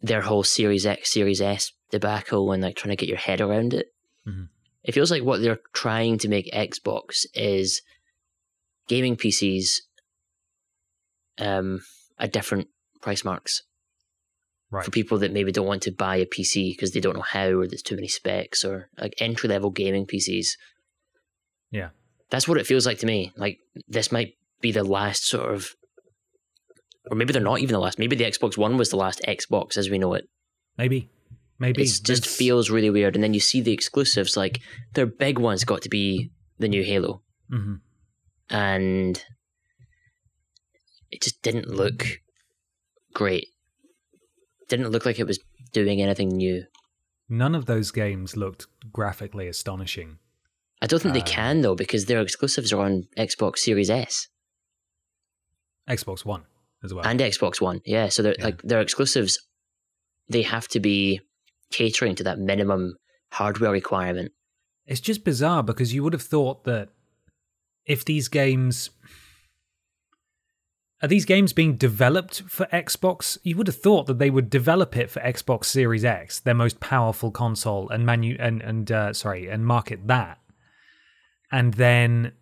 [0.00, 3.74] their whole Series X, Series S debacle, and like trying to get your head around
[3.74, 3.86] it,
[4.26, 4.48] Mhm.
[4.84, 7.82] it feels like what they're trying to make Xbox is
[8.88, 9.80] gaming PCs
[11.38, 11.80] um,
[12.18, 12.68] at different
[13.00, 13.62] price marks
[14.72, 14.84] Right.
[14.84, 17.48] for people that maybe don't want to buy a PC because they don't know how
[17.48, 20.50] or there's too many specs or like entry level gaming PCs.
[21.70, 21.90] Yeah.
[22.30, 23.32] That's what it feels like to me.
[23.36, 25.74] Like this might be the last sort of,
[27.10, 27.98] or maybe they're not even the last.
[27.98, 30.28] Maybe the Xbox One was the last Xbox as we know it.
[30.78, 31.08] Maybe.
[31.58, 31.82] Maybe.
[31.82, 33.14] It just It's- feels really weird.
[33.14, 34.60] And then you see the exclusives, like
[34.94, 37.22] their big ones got to be the new Halo.
[37.52, 37.80] Mhm.
[38.52, 39.24] and
[41.10, 42.20] it just didn't look
[43.14, 43.48] great.
[44.68, 45.38] Didn't look like it was
[45.72, 46.64] doing anything new.
[47.28, 50.18] None of those games looked graphically astonishing.
[50.82, 54.28] I don't think they Uh, can though because their exclusives are on Xbox Series S
[55.88, 56.44] Xbox One
[56.82, 57.04] as well.
[57.06, 57.80] and Xbox One.
[57.84, 58.44] Yeah, so they're Yeah.
[58.46, 59.38] like their exclusives.
[60.28, 61.20] They have to be
[61.70, 62.96] catering to that minimum
[63.32, 64.32] hardware requirement.
[64.86, 66.88] It's just bizarre because you would have thought that
[67.86, 68.90] if these games
[71.02, 74.96] are these games being developed for Xbox, you would have thought that they would develop
[74.96, 79.48] it for Xbox Series X, their most powerful console, and manu and and uh, sorry,
[79.48, 80.38] and market that,
[81.50, 82.32] and then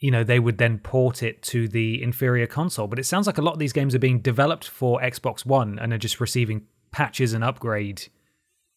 [0.00, 2.86] you know, they would then port it to the inferior console.
[2.86, 5.78] But it sounds like a lot of these games are being developed for Xbox One
[5.78, 8.06] and are just receiving patches and upgrade,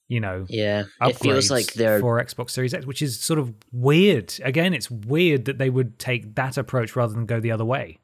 [0.07, 3.53] you know, Yeah, it feels like they're for Xbox Series X, which is sort of
[3.71, 4.33] weird.
[4.43, 7.99] Again, it's weird that they would take that approach rather than go the other way.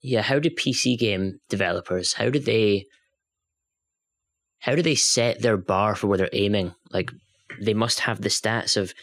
[0.00, 0.22] yeah.
[0.22, 2.12] How do PC game developers?
[2.12, 2.86] How do they?
[4.60, 6.74] How do they set their bar for where they're aiming?
[6.92, 7.10] Like
[7.60, 8.94] they must have the stats of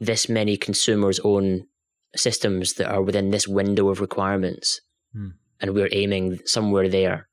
[0.00, 1.66] this many consumers own
[2.16, 4.80] systems that are within this window of requirements,
[5.12, 5.28] Hmm.
[5.60, 7.28] and we're aiming somewhere there.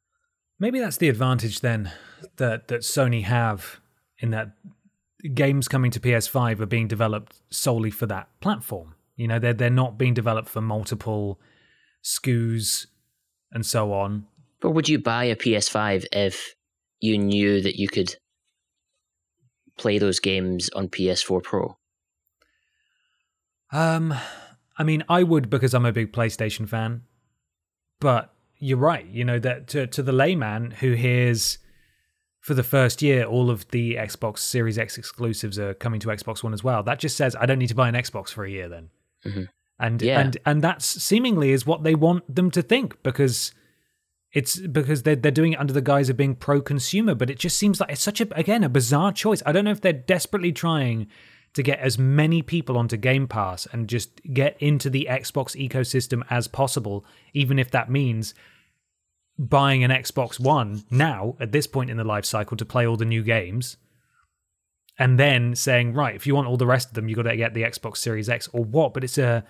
[0.60, 1.92] Maybe that's the advantage then
[2.36, 3.80] that that Sony have
[4.20, 4.52] in that
[5.34, 8.96] games coming to PS5 are being developed solely for that platform.
[9.16, 11.40] You know, they're they're not being developed for multiple
[12.04, 12.88] SKUs
[13.52, 14.28] and so on.
[14.60, 16.56] But would you buy a PS5 if
[17.00, 18.16] you knew that you could
[19.78, 21.77] play those games on PS4 Pro?
[23.72, 24.14] Um,
[24.78, 27.02] I mean, I would because I'm a big PlayStation fan,
[28.00, 29.06] but you're right.
[29.06, 31.58] You know that to to the layman who hears
[32.40, 36.44] for the first year all of the Xbox Series X exclusives are coming to Xbox
[36.44, 36.82] One as well.
[36.84, 38.90] That just says I don't need to buy an Xbox for a year then.
[39.26, 39.50] Mhm.
[39.80, 40.20] And Yeah.
[40.22, 43.54] and and that's seemingly is what they want them to think because
[44.32, 47.38] it's because they're they're doing it under the guise of being pro consumer, but it
[47.40, 49.44] just seems like it's such a again a bizarre choice.
[49.46, 51.08] I don't know if they're desperately trying
[51.54, 56.24] to get as many people onto Game Pass and just get into the Xbox ecosystem
[56.30, 58.34] as possible, even if that means
[59.40, 62.98] buying an Xbox One now at this point in the life cycle to play all
[62.98, 63.78] the new games.
[65.00, 67.38] And then saying, right, if you want all the rest of them, you've got to
[67.38, 68.96] get the Xbox Series X or what?
[68.96, 69.44] But it's a,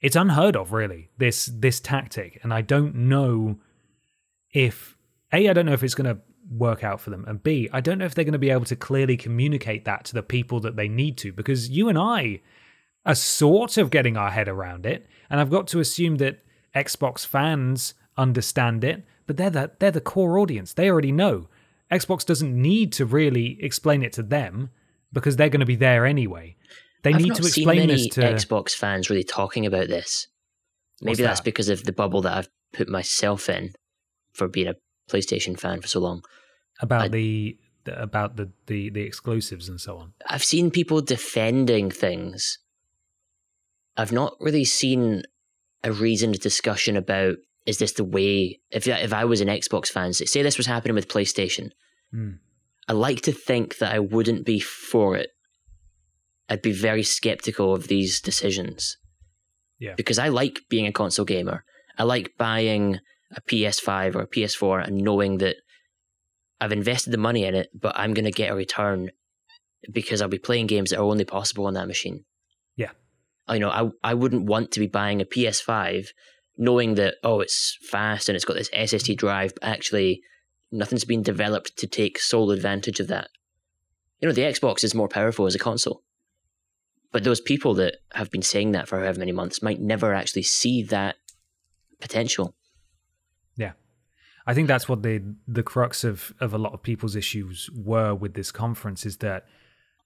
[0.00, 1.10] it's unheard of, really.
[1.18, 3.60] This this tactic, and I don't know
[4.52, 4.96] if
[5.32, 7.80] a, I don't know if it's going to work out for them, and b, I
[7.80, 10.60] don't know if they're going to be able to clearly communicate that to the people
[10.60, 12.40] that they need to, because you and I
[13.06, 16.40] are sort of getting our head around it, and I've got to assume that
[16.74, 20.72] Xbox fans understand it, but they're the they're the core audience.
[20.72, 21.48] They already know.
[21.90, 24.70] Xbox doesn't need to really explain it to them
[25.12, 26.56] because they're going to be there anyway.
[27.02, 30.28] They I've need to seen explain many this to Xbox fans really talking about this.
[31.00, 31.44] Maybe What's that's that?
[31.44, 33.72] because of the bubble that I've put myself in
[34.32, 34.74] for being a
[35.10, 36.22] PlayStation fan for so long.
[36.80, 40.12] About I- the, about the, the the exclusives and so on.
[40.28, 42.58] I've seen people defending things.
[43.96, 45.22] I've not really seen
[45.82, 50.12] a reasoned discussion about is this the way if if I was an Xbox fan,
[50.12, 51.70] say say this was happening with PlayStation,
[52.12, 52.32] Hmm.
[52.88, 55.30] I like to think that I wouldn't be for it.
[56.48, 58.96] I'd be very skeptical of these decisions.
[59.78, 59.94] Yeah.
[59.96, 61.64] Because I like being a console gamer.
[61.96, 62.98] I like buying
[63.36, 65.56] a PS5 or a PS4 and knowing that
[66.60, 69.10] I've invested the money in it, but I'm going to get a return
[69.90, 72.24] because I'll be playing games that are only possible on that machine.
[72.76, 72.90] Yeah.
[73.48, 76.08] You know, I I wouldn't want to be buying a PS5
[76.58, 80.22] knowing that oh it's fast and it's got this SSD drive, but actually
[80.70, 83.28] nothing's been developed to take sole advantage of that.
[84.20, 86.02] You know, the Xbox is more powerful as a console.
[87.12, 90.44] But those people that have been saying that for however many months might never actually
[90.44, 91.16] see that
[92.00, 92.54] potential.
[94.46, 98.14] I think that's what the the crux of of a lot of people's issues were
[98.14, 99.46] with this conference is that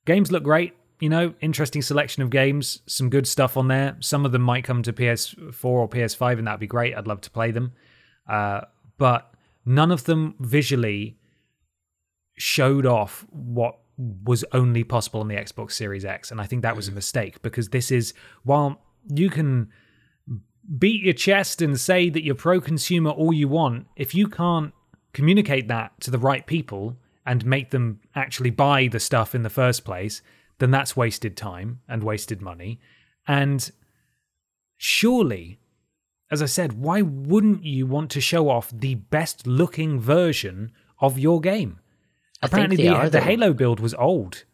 [0.06, 3.96] games look great, you know, interesting selection of games, some good stuff on there.
[4.00, 6.96] Some of them might come to PS4 or PS5 and that'd be great.
[6.96, 7.72] I'd love to play them.
[8.28, 8.62] Uh,
[8.98, 9.32] but
[9.64, 11.18] none of them visually
[12.36, 16.74] showed off what was only possible on the Xbox Series X and I think that
[16.74, 19.70] was a mistake because this is while you can
[20.78, 24.72] beat your chest and say that you're pro consumer all you want, if you can't
[25.12, 26.96] communicate that to the right people
[27.26, 30.22] and make them actually buy the stuff in the first place,
[30.58, 32.80] then that's wasted time and wasted money.
[33.26, 33.70] And
[34.76, 35.58] surely,
[36.30, 41.18] as I said, why wouldn't you want to show off the best looking version of
[41.18, 41.80] your game?
[42.42, 43.20] I Apparently, the, the.
[43.20, 44.44] Halo build was old.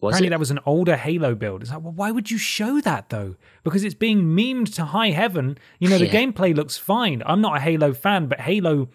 [0.00, 0.30] Was Apparently, it?
[0.30, 1.62] that was an older Halo build.
[1.62, 3.36] It's like, well, why would you show that though?
[3.64, 5.56] Because it's being memed to high heaven.
[5.78, 6.12] You know, the Yeah.
[6.26, 7.22] gameplay looks fine.
[7.24, 8.88] I'm not a Halo fan, but Halo,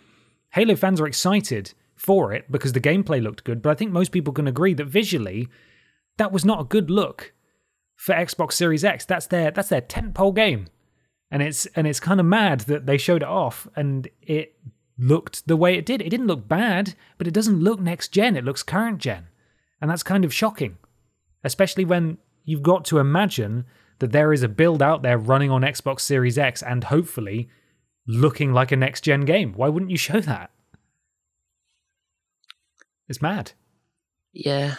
[0.52, 3.62] Halo fans are excited for it because the gameplay looked good.
[3.64, 5.48] But I think most people can agree that visually,
[6.18, 7.34] that was not a good look
[7.96, 9.04] for Xbox Series X.
[9.06, 10.68] That's their that's their tentpole game,
[11.32, 14.56] and it's and it's kind of mad that they showed it off and it
[15.00, 16.00] looked the way it did.
[16.02, 18.36] It didn't look bad, but it doesn't look next gen.
[18.38, 19.28] It looks current gen,
[19.82, 20.78] and that's kind of shocking
[21.44, 23.66] especially when you've got to imagine
[24.00, 27.50] that there is a build out there running on Xbox Series X and hopefully
[28.08, 29.54] looking like a next gen game.
[29.54, 30.52] Why wouldn't you show that?
[33.08, 33.52] It's mad.
[34.34, 34.76] Yeah.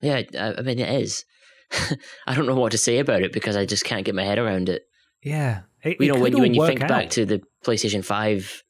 [0.00, 1.24] Yeah, I, mean, it is.
[2.26, 4.38] I don't know what to say about it because I just can't get my head
[4.38, 4.82] around it.
[5.22, 8.64] Yeah, it, you it know when you, when you think back to the PlayStation Five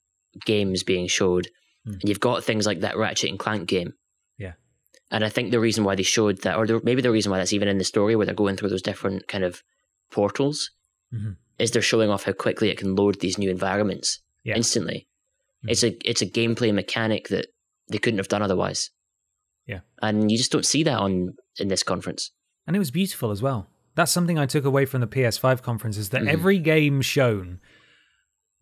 [0.45, 1.49] games being showed,
[1.85, 1.95] Hmm.
[1.95, 3.95] and you've got things like that Ratchet and Clank game.
[5.13, 7.39] And I think the reason why they showed that, or the, maybe the reason why
[7.39, 9.63] that's even in the story where they're going through those different kind of
[10.11, 10.71] portals,
[11.15, 11.37] Mhm.
[11.59, 14.57] is they're showing off how quickly it can load these new environments Yeah.
[14.57, 15.07] instantly.
[15.65, 15.71] Mhm.
[15.71, 17.47] It's a it's a gameplay mechanic that
[17.91, 18.91] they couldn't have done otherwise.
[19.67, 19.81] Yeah.
[20.01, 22.33] And you just don't see that on in this conference.
[22.67, 23.69] and it was beautiful as well.
[23.97, 26.29] That's something I took away from the PS5 conference is that Mhm.
[26.29, 27.59] every game shown,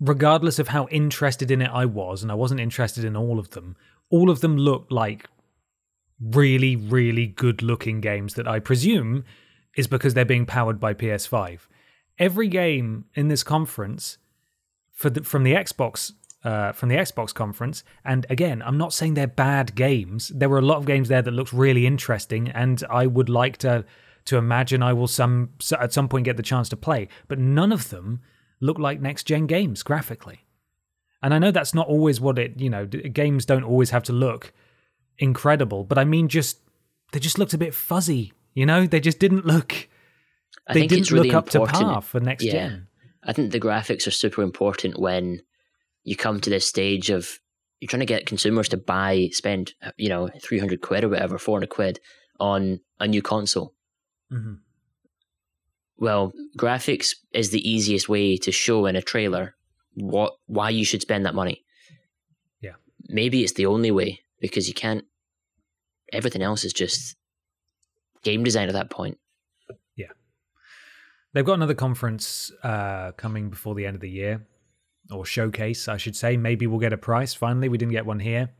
[0.00, 3.50] regardless of how interested in it I was, and I wasn't interested in all of
[3.50, 3.76] them,
[4.08, 5.28] all of them looked like
[6.20, 9.24] really, really good looking games that I presume
[9.76, 11.60] is because they're being powered by PS5.
[12.18, 14.18] Every game in this conference
[15.02, 16.12] the, from the Xbox
[16.42, 20.28] uh, from the Xbox conference, and again, I'm not saying they're bad games.
[20.28, 23.58] There were a lot of games there that looked really interesting, and I would like
[23.58, 23.84] to
[24.26, 27.08] to imagine I will some at some point get the chance to play.
[27.28, 28.20] But none of them
[28.60, 30.46] look like next gen games graphically.
[31.22, 34.12] And I know that's not always what it you know games don't always have to
[34.12, 34.52] look
[35.20, 36.58] incredible, but I mean just
[37.12, 38.32] they just looked a bit fuzzy.
[38.54, 39.88] You know, they just didn't look.
[40.66, 41.88] I they think didn't it's really look up to important.
[41.88, 42.52] par for next Yeah.
[42.52, 42.86] gen.
[43.22, 45.42] I think the graphics are super important when
[46.04, 47.38] you come to this stage of
[47.80, 51.68] you're trying to get consumers to buy, spend, you know, 300 quid or whatever, 400
[51.70, 52.00] quid
[52.38, 53.74] on a new console.
[54.30, 54.54] hmm
[55.98, 59.54] Well, graphics is the easiest way to show in a trailer
[59.94, 61.64] what why you should spend that money.
[62.60, 62.74] Yeah.
[63.08, 65.04] Maybe it's the only way because you can't.
[66.12, 67.16] Everything else is just
[68.22, 69.18] game design at that point.
[69.96, 70.06] Yeah,
[71.32, 74.46] they've got another conference uh, coming before the end of the year,
[75.10, 76.36] or showcase, I should say.
[76.36, 77.34] Maybe we'll get a price.
[77.34, 78.50] Finally, we didn't get one here.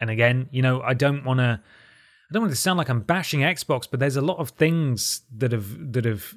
[0.00, 1.60] And again, you know, I don't want to.
[1.62, 5.22] I don't want to sound like I'm bashing Xbox, but there's a lot of things
[5.36, 6.34] that have that have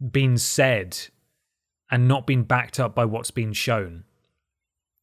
[0.00, 0.98] been said
[1.90, 4.04] and not been backed up by what's been shown.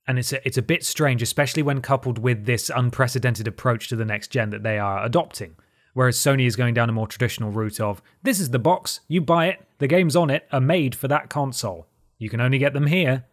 [0.07, 3.95] And it's a, it's a bit strange, especially when coupled with this unprecedented approach to
[3.95, 5.55] the next gen that they are adopting.
[5.93, 9.21] Whereas Sony is going down a more traditional route of this is the box, you
[9.21, 11.87] buy it, the games on it are made for that console.
[12.17, 13.25] You can only get them here.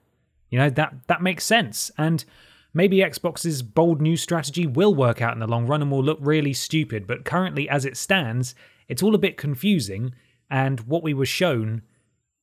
[0.50, 1.90] You know, that that makes sense.
[1.96, 2.24] And
[2.74, 6.18] maybe Xbox's bold new strategy will work out in the long run and will look
[6.20, 8.54] really stupid, but currently as it stands,
[8.88, 10.14] it's all a bit confusing
[10.50, 11.82] and what we were shown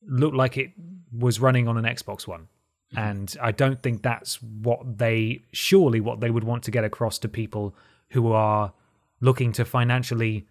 [0.06, 0.72] looked like it
[1.16, 2.48] was running on an Xbox One.
[2.96, 7.18] And I don't think that's what they surely what they would want to get across
[7.18, 7.74] to people
[8.10, 8.72] who are
[9.20, 10.46] looking to financially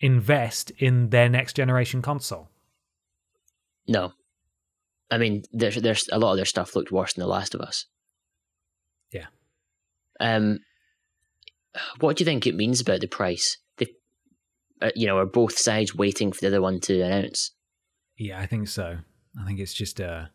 [0.00, 2.48] invest in their next generation console.
[3.86, 4.12] No,
[5.10, 7.60] I mean, there's there's a lot of their stuff looked worse than The Last of
[7.60, 7.86] Us.
[9.12, 9.26] Yeah.
[10.20, 10.58] Um,
[12.00, 13.56] what do you think it means about the price?
[13.78, 13.86] They,
[14.82, 17.52] uh, you know, are both sides waiting for the other one to announce?
[18.18, 18.98] Yeah, I think so.
[19.40, 20.30] I think it's just a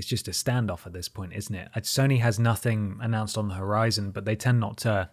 [0.00, 1.68] it's just a standoff at this point, isn't it?
[1.80, 5.10] Sony has nothing announced on the horizon, but they tend not to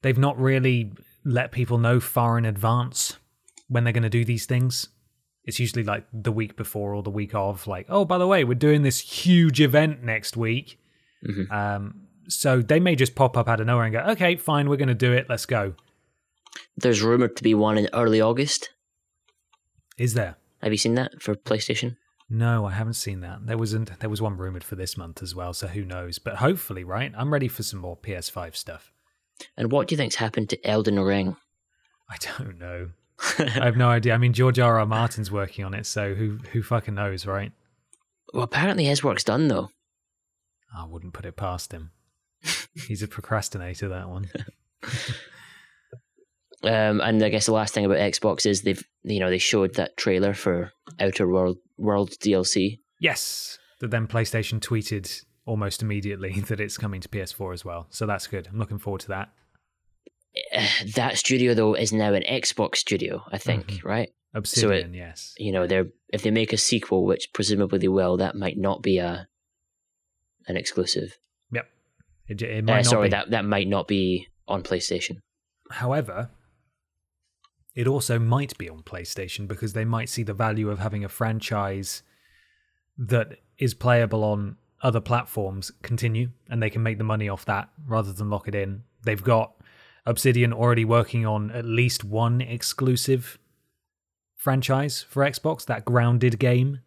[0.00, 0.92] they've not really
[1.26, 3.18] let people know far in advance
[3.68, 4.88] when they're going to do these things.
[5.44, 8.44] It's usually like the week before or the week of like, "Oh, by the way,
[8.44, 10.80] we're doing this huge event next week."
[11.28, 11.52] Mhm.
[11.52, 14.78] Um so they may just pop up out of nowhere and go, "Okay, fine, we're
[14.78, 15.26] going to do it.
[15.28, 15.74] Let's go."
[16.78, 18.70] There's rumored to be one in early August.
[19.98, 20.36] Is there?
[20.62, 21.96] Have you seen that for PlayStation?
[22.28, 23.46] No, I haven't seen that.
[23.46, 24.00] There wasn't.
[24.00, 26.18] There was one rumored for this month as well, so who knows?
[26.18, 27.12] But hopefully, right?
[27.16, 28.92] I'm ready for some more PS5 stuff.
[29.56, 31.36] And what do you think's happened to Elden Ring?
[32.10, 32.90] I don't know.
[33.38, 34.14] I have no idea.
[34.14, 34.78] I mean, George R.
[34.80, 34.86] R.
[34.86, 37.52] Martin's working on it, so who who fucking knows, right?
[38.34, 39.70] well, apparently his work's done though.
[40.76, 41.92] I wouldn't put it past him.
[42.74, 43.88] He's a procrastinator.
[43.88, 44.30] That one.
[46.62, 49.74] Um, and I guess the last thing about Xbox is they've you know they showed
[49.76, 52.80] that trailer for Outer World World DLC.
[53.00, 53.58] Yes.
[53.80, 57.86] That then PlayStation tweeted almost immediately that it's coming to PS4 as well.
[57.90, 58.48] So that's good.
[58.50, 59.28] I'm looking forward to that.
[60.54, 63.84] Uh, that studio though is now an Xbox studio, I think, Mhm.
[63.84, 64.10] right?
[64.34, 65.34] Obsidian, yes.
[65.38, 68.82] You know, they're if they make a sequel, which presumably they will, that might not
[68.82, 69.28] be a
[70.48, 71.16] an exclusive.
[71.52, 71.66] Yep.
[72.28, 73.10] It, it might Uh, not sorry, be.
[73.12, 75.18] that that might not be on PlayStation.
[75.70, 76.30] However,
[77.76, 81.08] it also might be on PlayStation because they might see the value of having a
[81.10, 82.02] franchise
[82.96, 87.68] that is playable on other platforms continue and they can make the money off that
[87.86, 88.82] rather than lock it in.
[89.04, 89.52] They've got
[90.06, 93.38] Obsidian already working on at least one exclusive
[94.34, 96.80] franchise for Xbox, that grounded game.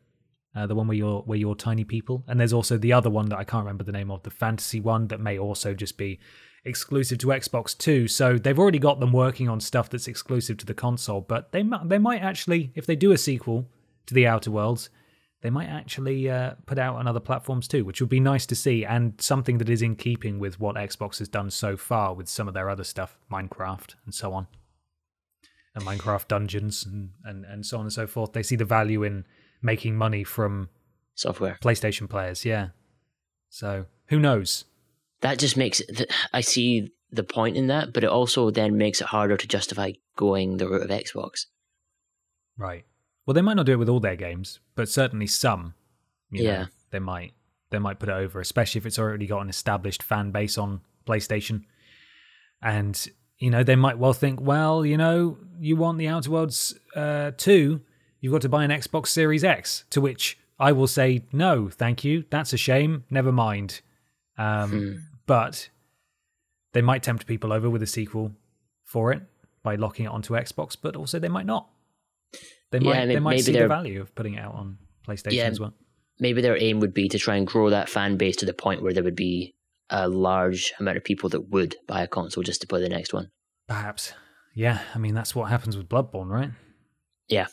[0.56, 3.30] Uh, the one where you're where you're tiny people, and there's also the other one
[3.30, 6.20] that I can't remember the name of, the fantasy one that may also just be
[6.66, 8.08] exclusive to Xbox too.
[8.08, 11.22] So they've already got them working on stuff that's exclusive to the console.
[11.22, 13.68] But they mi- they might actually, if they do a sequel
[14.08, 14.90] to the Outer Worlds,
[15.42, 18.56] they might actually uh, put out on other platforms too, which would be nice to
[18.56, 22.28] see and something that is in keeping with what Xbox has done so far with
[22.28, 24.48] some of their other stuff, Minecraft and so on,
[25.76, 28.34] and Minecraft Dungeons and, and, and so on and so forth.
[28.34, 29.26] They see the value in
[29.62, 30.70] making money from
[31.16, 31.58] Software.
[31.62, 32.70] PlayStation players, yeah.
[33.50, 34.66] So who knows?
[35.22, 35.98] That just makes it.
[35.98, 39.48] th- I see the point in that, but it also then makes it harder to
[39.48, 41.46] justify going the route of Xbox.
[42.58, 42.86] Right.
[43.26, 45.74] Well, they might not do it with all their games, but certainly some.
[46.32, 46.66] You know, Yeah.
[46.92, 47.34] they might.
[47.72, 50.82] They might put it over, especially if it's already got an established fan base on
[51.06, 51.64] PlayStation.
[52.62, 53.08] And
[53.38, 57.32] you know, they might well think, well, you know, you want the Outer Worlds uh,
[57.38, 57.80] two,
[58.20, 59.86] you've got to buy an Xbox Series X.
[59.92, 62.26] To which I will say, no, thank you.
[62.30, 63.06] That's a shame.
[63.10, 63.80] Never mind.
[64.38, 65.70] Um, But
[66.74, 68.32] they might tempt people over with a sequel
[68.86, 69.22] for it
[69.64, 71.70] by locking it onto Xbox, but also they might not.
[72.72, 74.78] They might may- they might see the value of putting it out on
[75.08, 75.44] PlayStation Yeah.
[75.46, 75.74] as well.
[76.20, 78.82] Maybe their aim would be to try and grow that fan base to the point
[78.82, 79.54] where there would be
[79.92, 83.14] a large amount of people that would buy a console just to play the next
[83.14, 83.30] one.
[83.68, 84.14] Perhaps.
[84.56, 86.52] Yeah, I mean that's what happens with Bloodborne, right?
[87.28, 87.48] Yeah.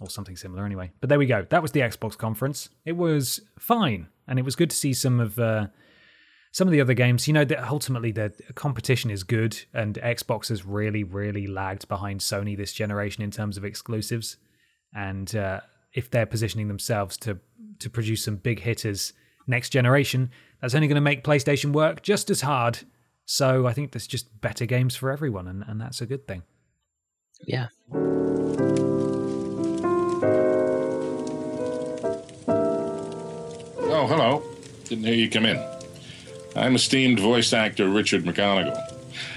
[0.00, 0.92] Or something similar anyway.
[1.00, 1.46] But there we go.
[1.48, 2.68] That was the Xbox conference.
[2.84, 4.08] It was fine.
[4.28, 5.68] And it was good to see some of uh
[6.52, 10.48] some of the other games, you know, that ultimately the competition is good, and Xbox
[10.48, 14.38] has really, really lagged behind Sony this generation in terms of exclusives.
[14.94, 15.60] And uh,
[15.92, 17.38] if they're positioning themselves to
[17.78, 19.12] to produce some big hitters
[19.46, 20.30] next generation,
[20.62, 22.78] that's only going to make PlayStation work just as hard.
[23.26, 26.42] So I think there's just better games for everyone, and, and that's a good thing.
[27.46, 27.68] Yeah.
[34.06, 34.42] Oh, hello.
[34.84, 35.60] Didn't hear you come in.
[36.54, 38.80] I'm esteemed voice actor Richard McGonagle.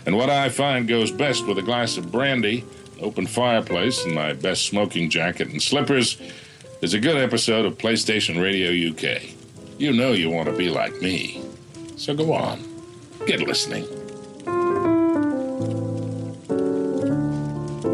[0.05, 2.63] And what I find goes best with a glass of brandy,
[3.01, 6.21] open fireplace, and my best smoking jacket and slippers
[6.83, 9.33] is a good episode of PlayStation Radio UK.
[9.79, 11.43] You know you want to be like me.
[11.95, 12.63] So go on.
[13.25, 13.87] Get listening.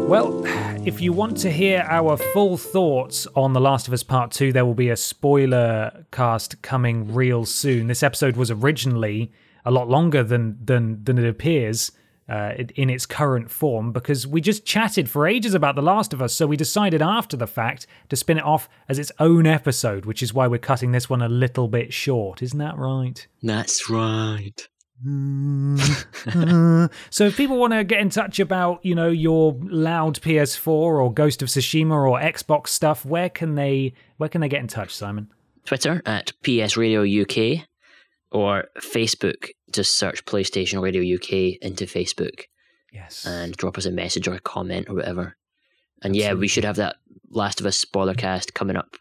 [0.06, 0.42] Well,
[0.86, 4.52] if you want to hear our full thoughts on The Last of Us Part 2,
[4.52, 7.88] there will be a spoiler cast coming real soon.
[7.88, 9.32] This episode was originally
[9.64, 11.90] a lot longer than than than it appears
[12.28, 16.12] uh, in- in its current form because we just chatted for ages about The Last
[16.12, 19.44] of Us, so we decided after the fact to spin it off as its own
[19.44, 22.42] episode, which is why we're cutting this one a little bit short.
[22.42, 23.26] Isn't that right?
[23.42, 24.68] That's right.
[27.10, 31.12] So if people want to get in touch about, you know, your loud PS4 or
[31.12, 34.94] Ghost of Tsushima or Xbox stuff, where can they where can they get in touch,
[34.94, 35.30] Simon?
[35.64, 37.66] Twitter at PS Radio UK
[38.30, 39.50] or Facebook.
[39.72, 42.42] Just search PlayStation Radio UK into Facebook
[42.92, 43.26] Yes.
[43.26, 45.36] and drop us a message or a comment or whatever.
[46.02, 46.96] And yeah, we should have that
[47.30, 48.96] Last of Us spoiler cast coming up.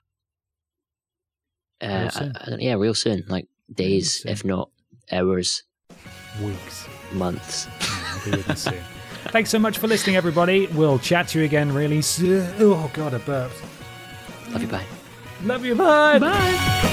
[1.82, 4.32] Uh, I- I yeah, real soon, like days, soon.
[4.32, 4.70] if not
[5.12, 5.64] hours,
[6.42, 6.88] Weeks.
[7.14, 7.68] months.
[7.82, 8.84] I'll be with.
[9.30, 10.68] Thanks so much for listening, everybody.
[10.68, 12.54] We'll chat to you again really soon.
[12.60, 13.62] Oh God, I burped.
[14.52, 14.86] Love you, bye.
[15.44, 15.76] Love you.
[15.76, 16.20] Bye.
[16.20, 16.92] Bye.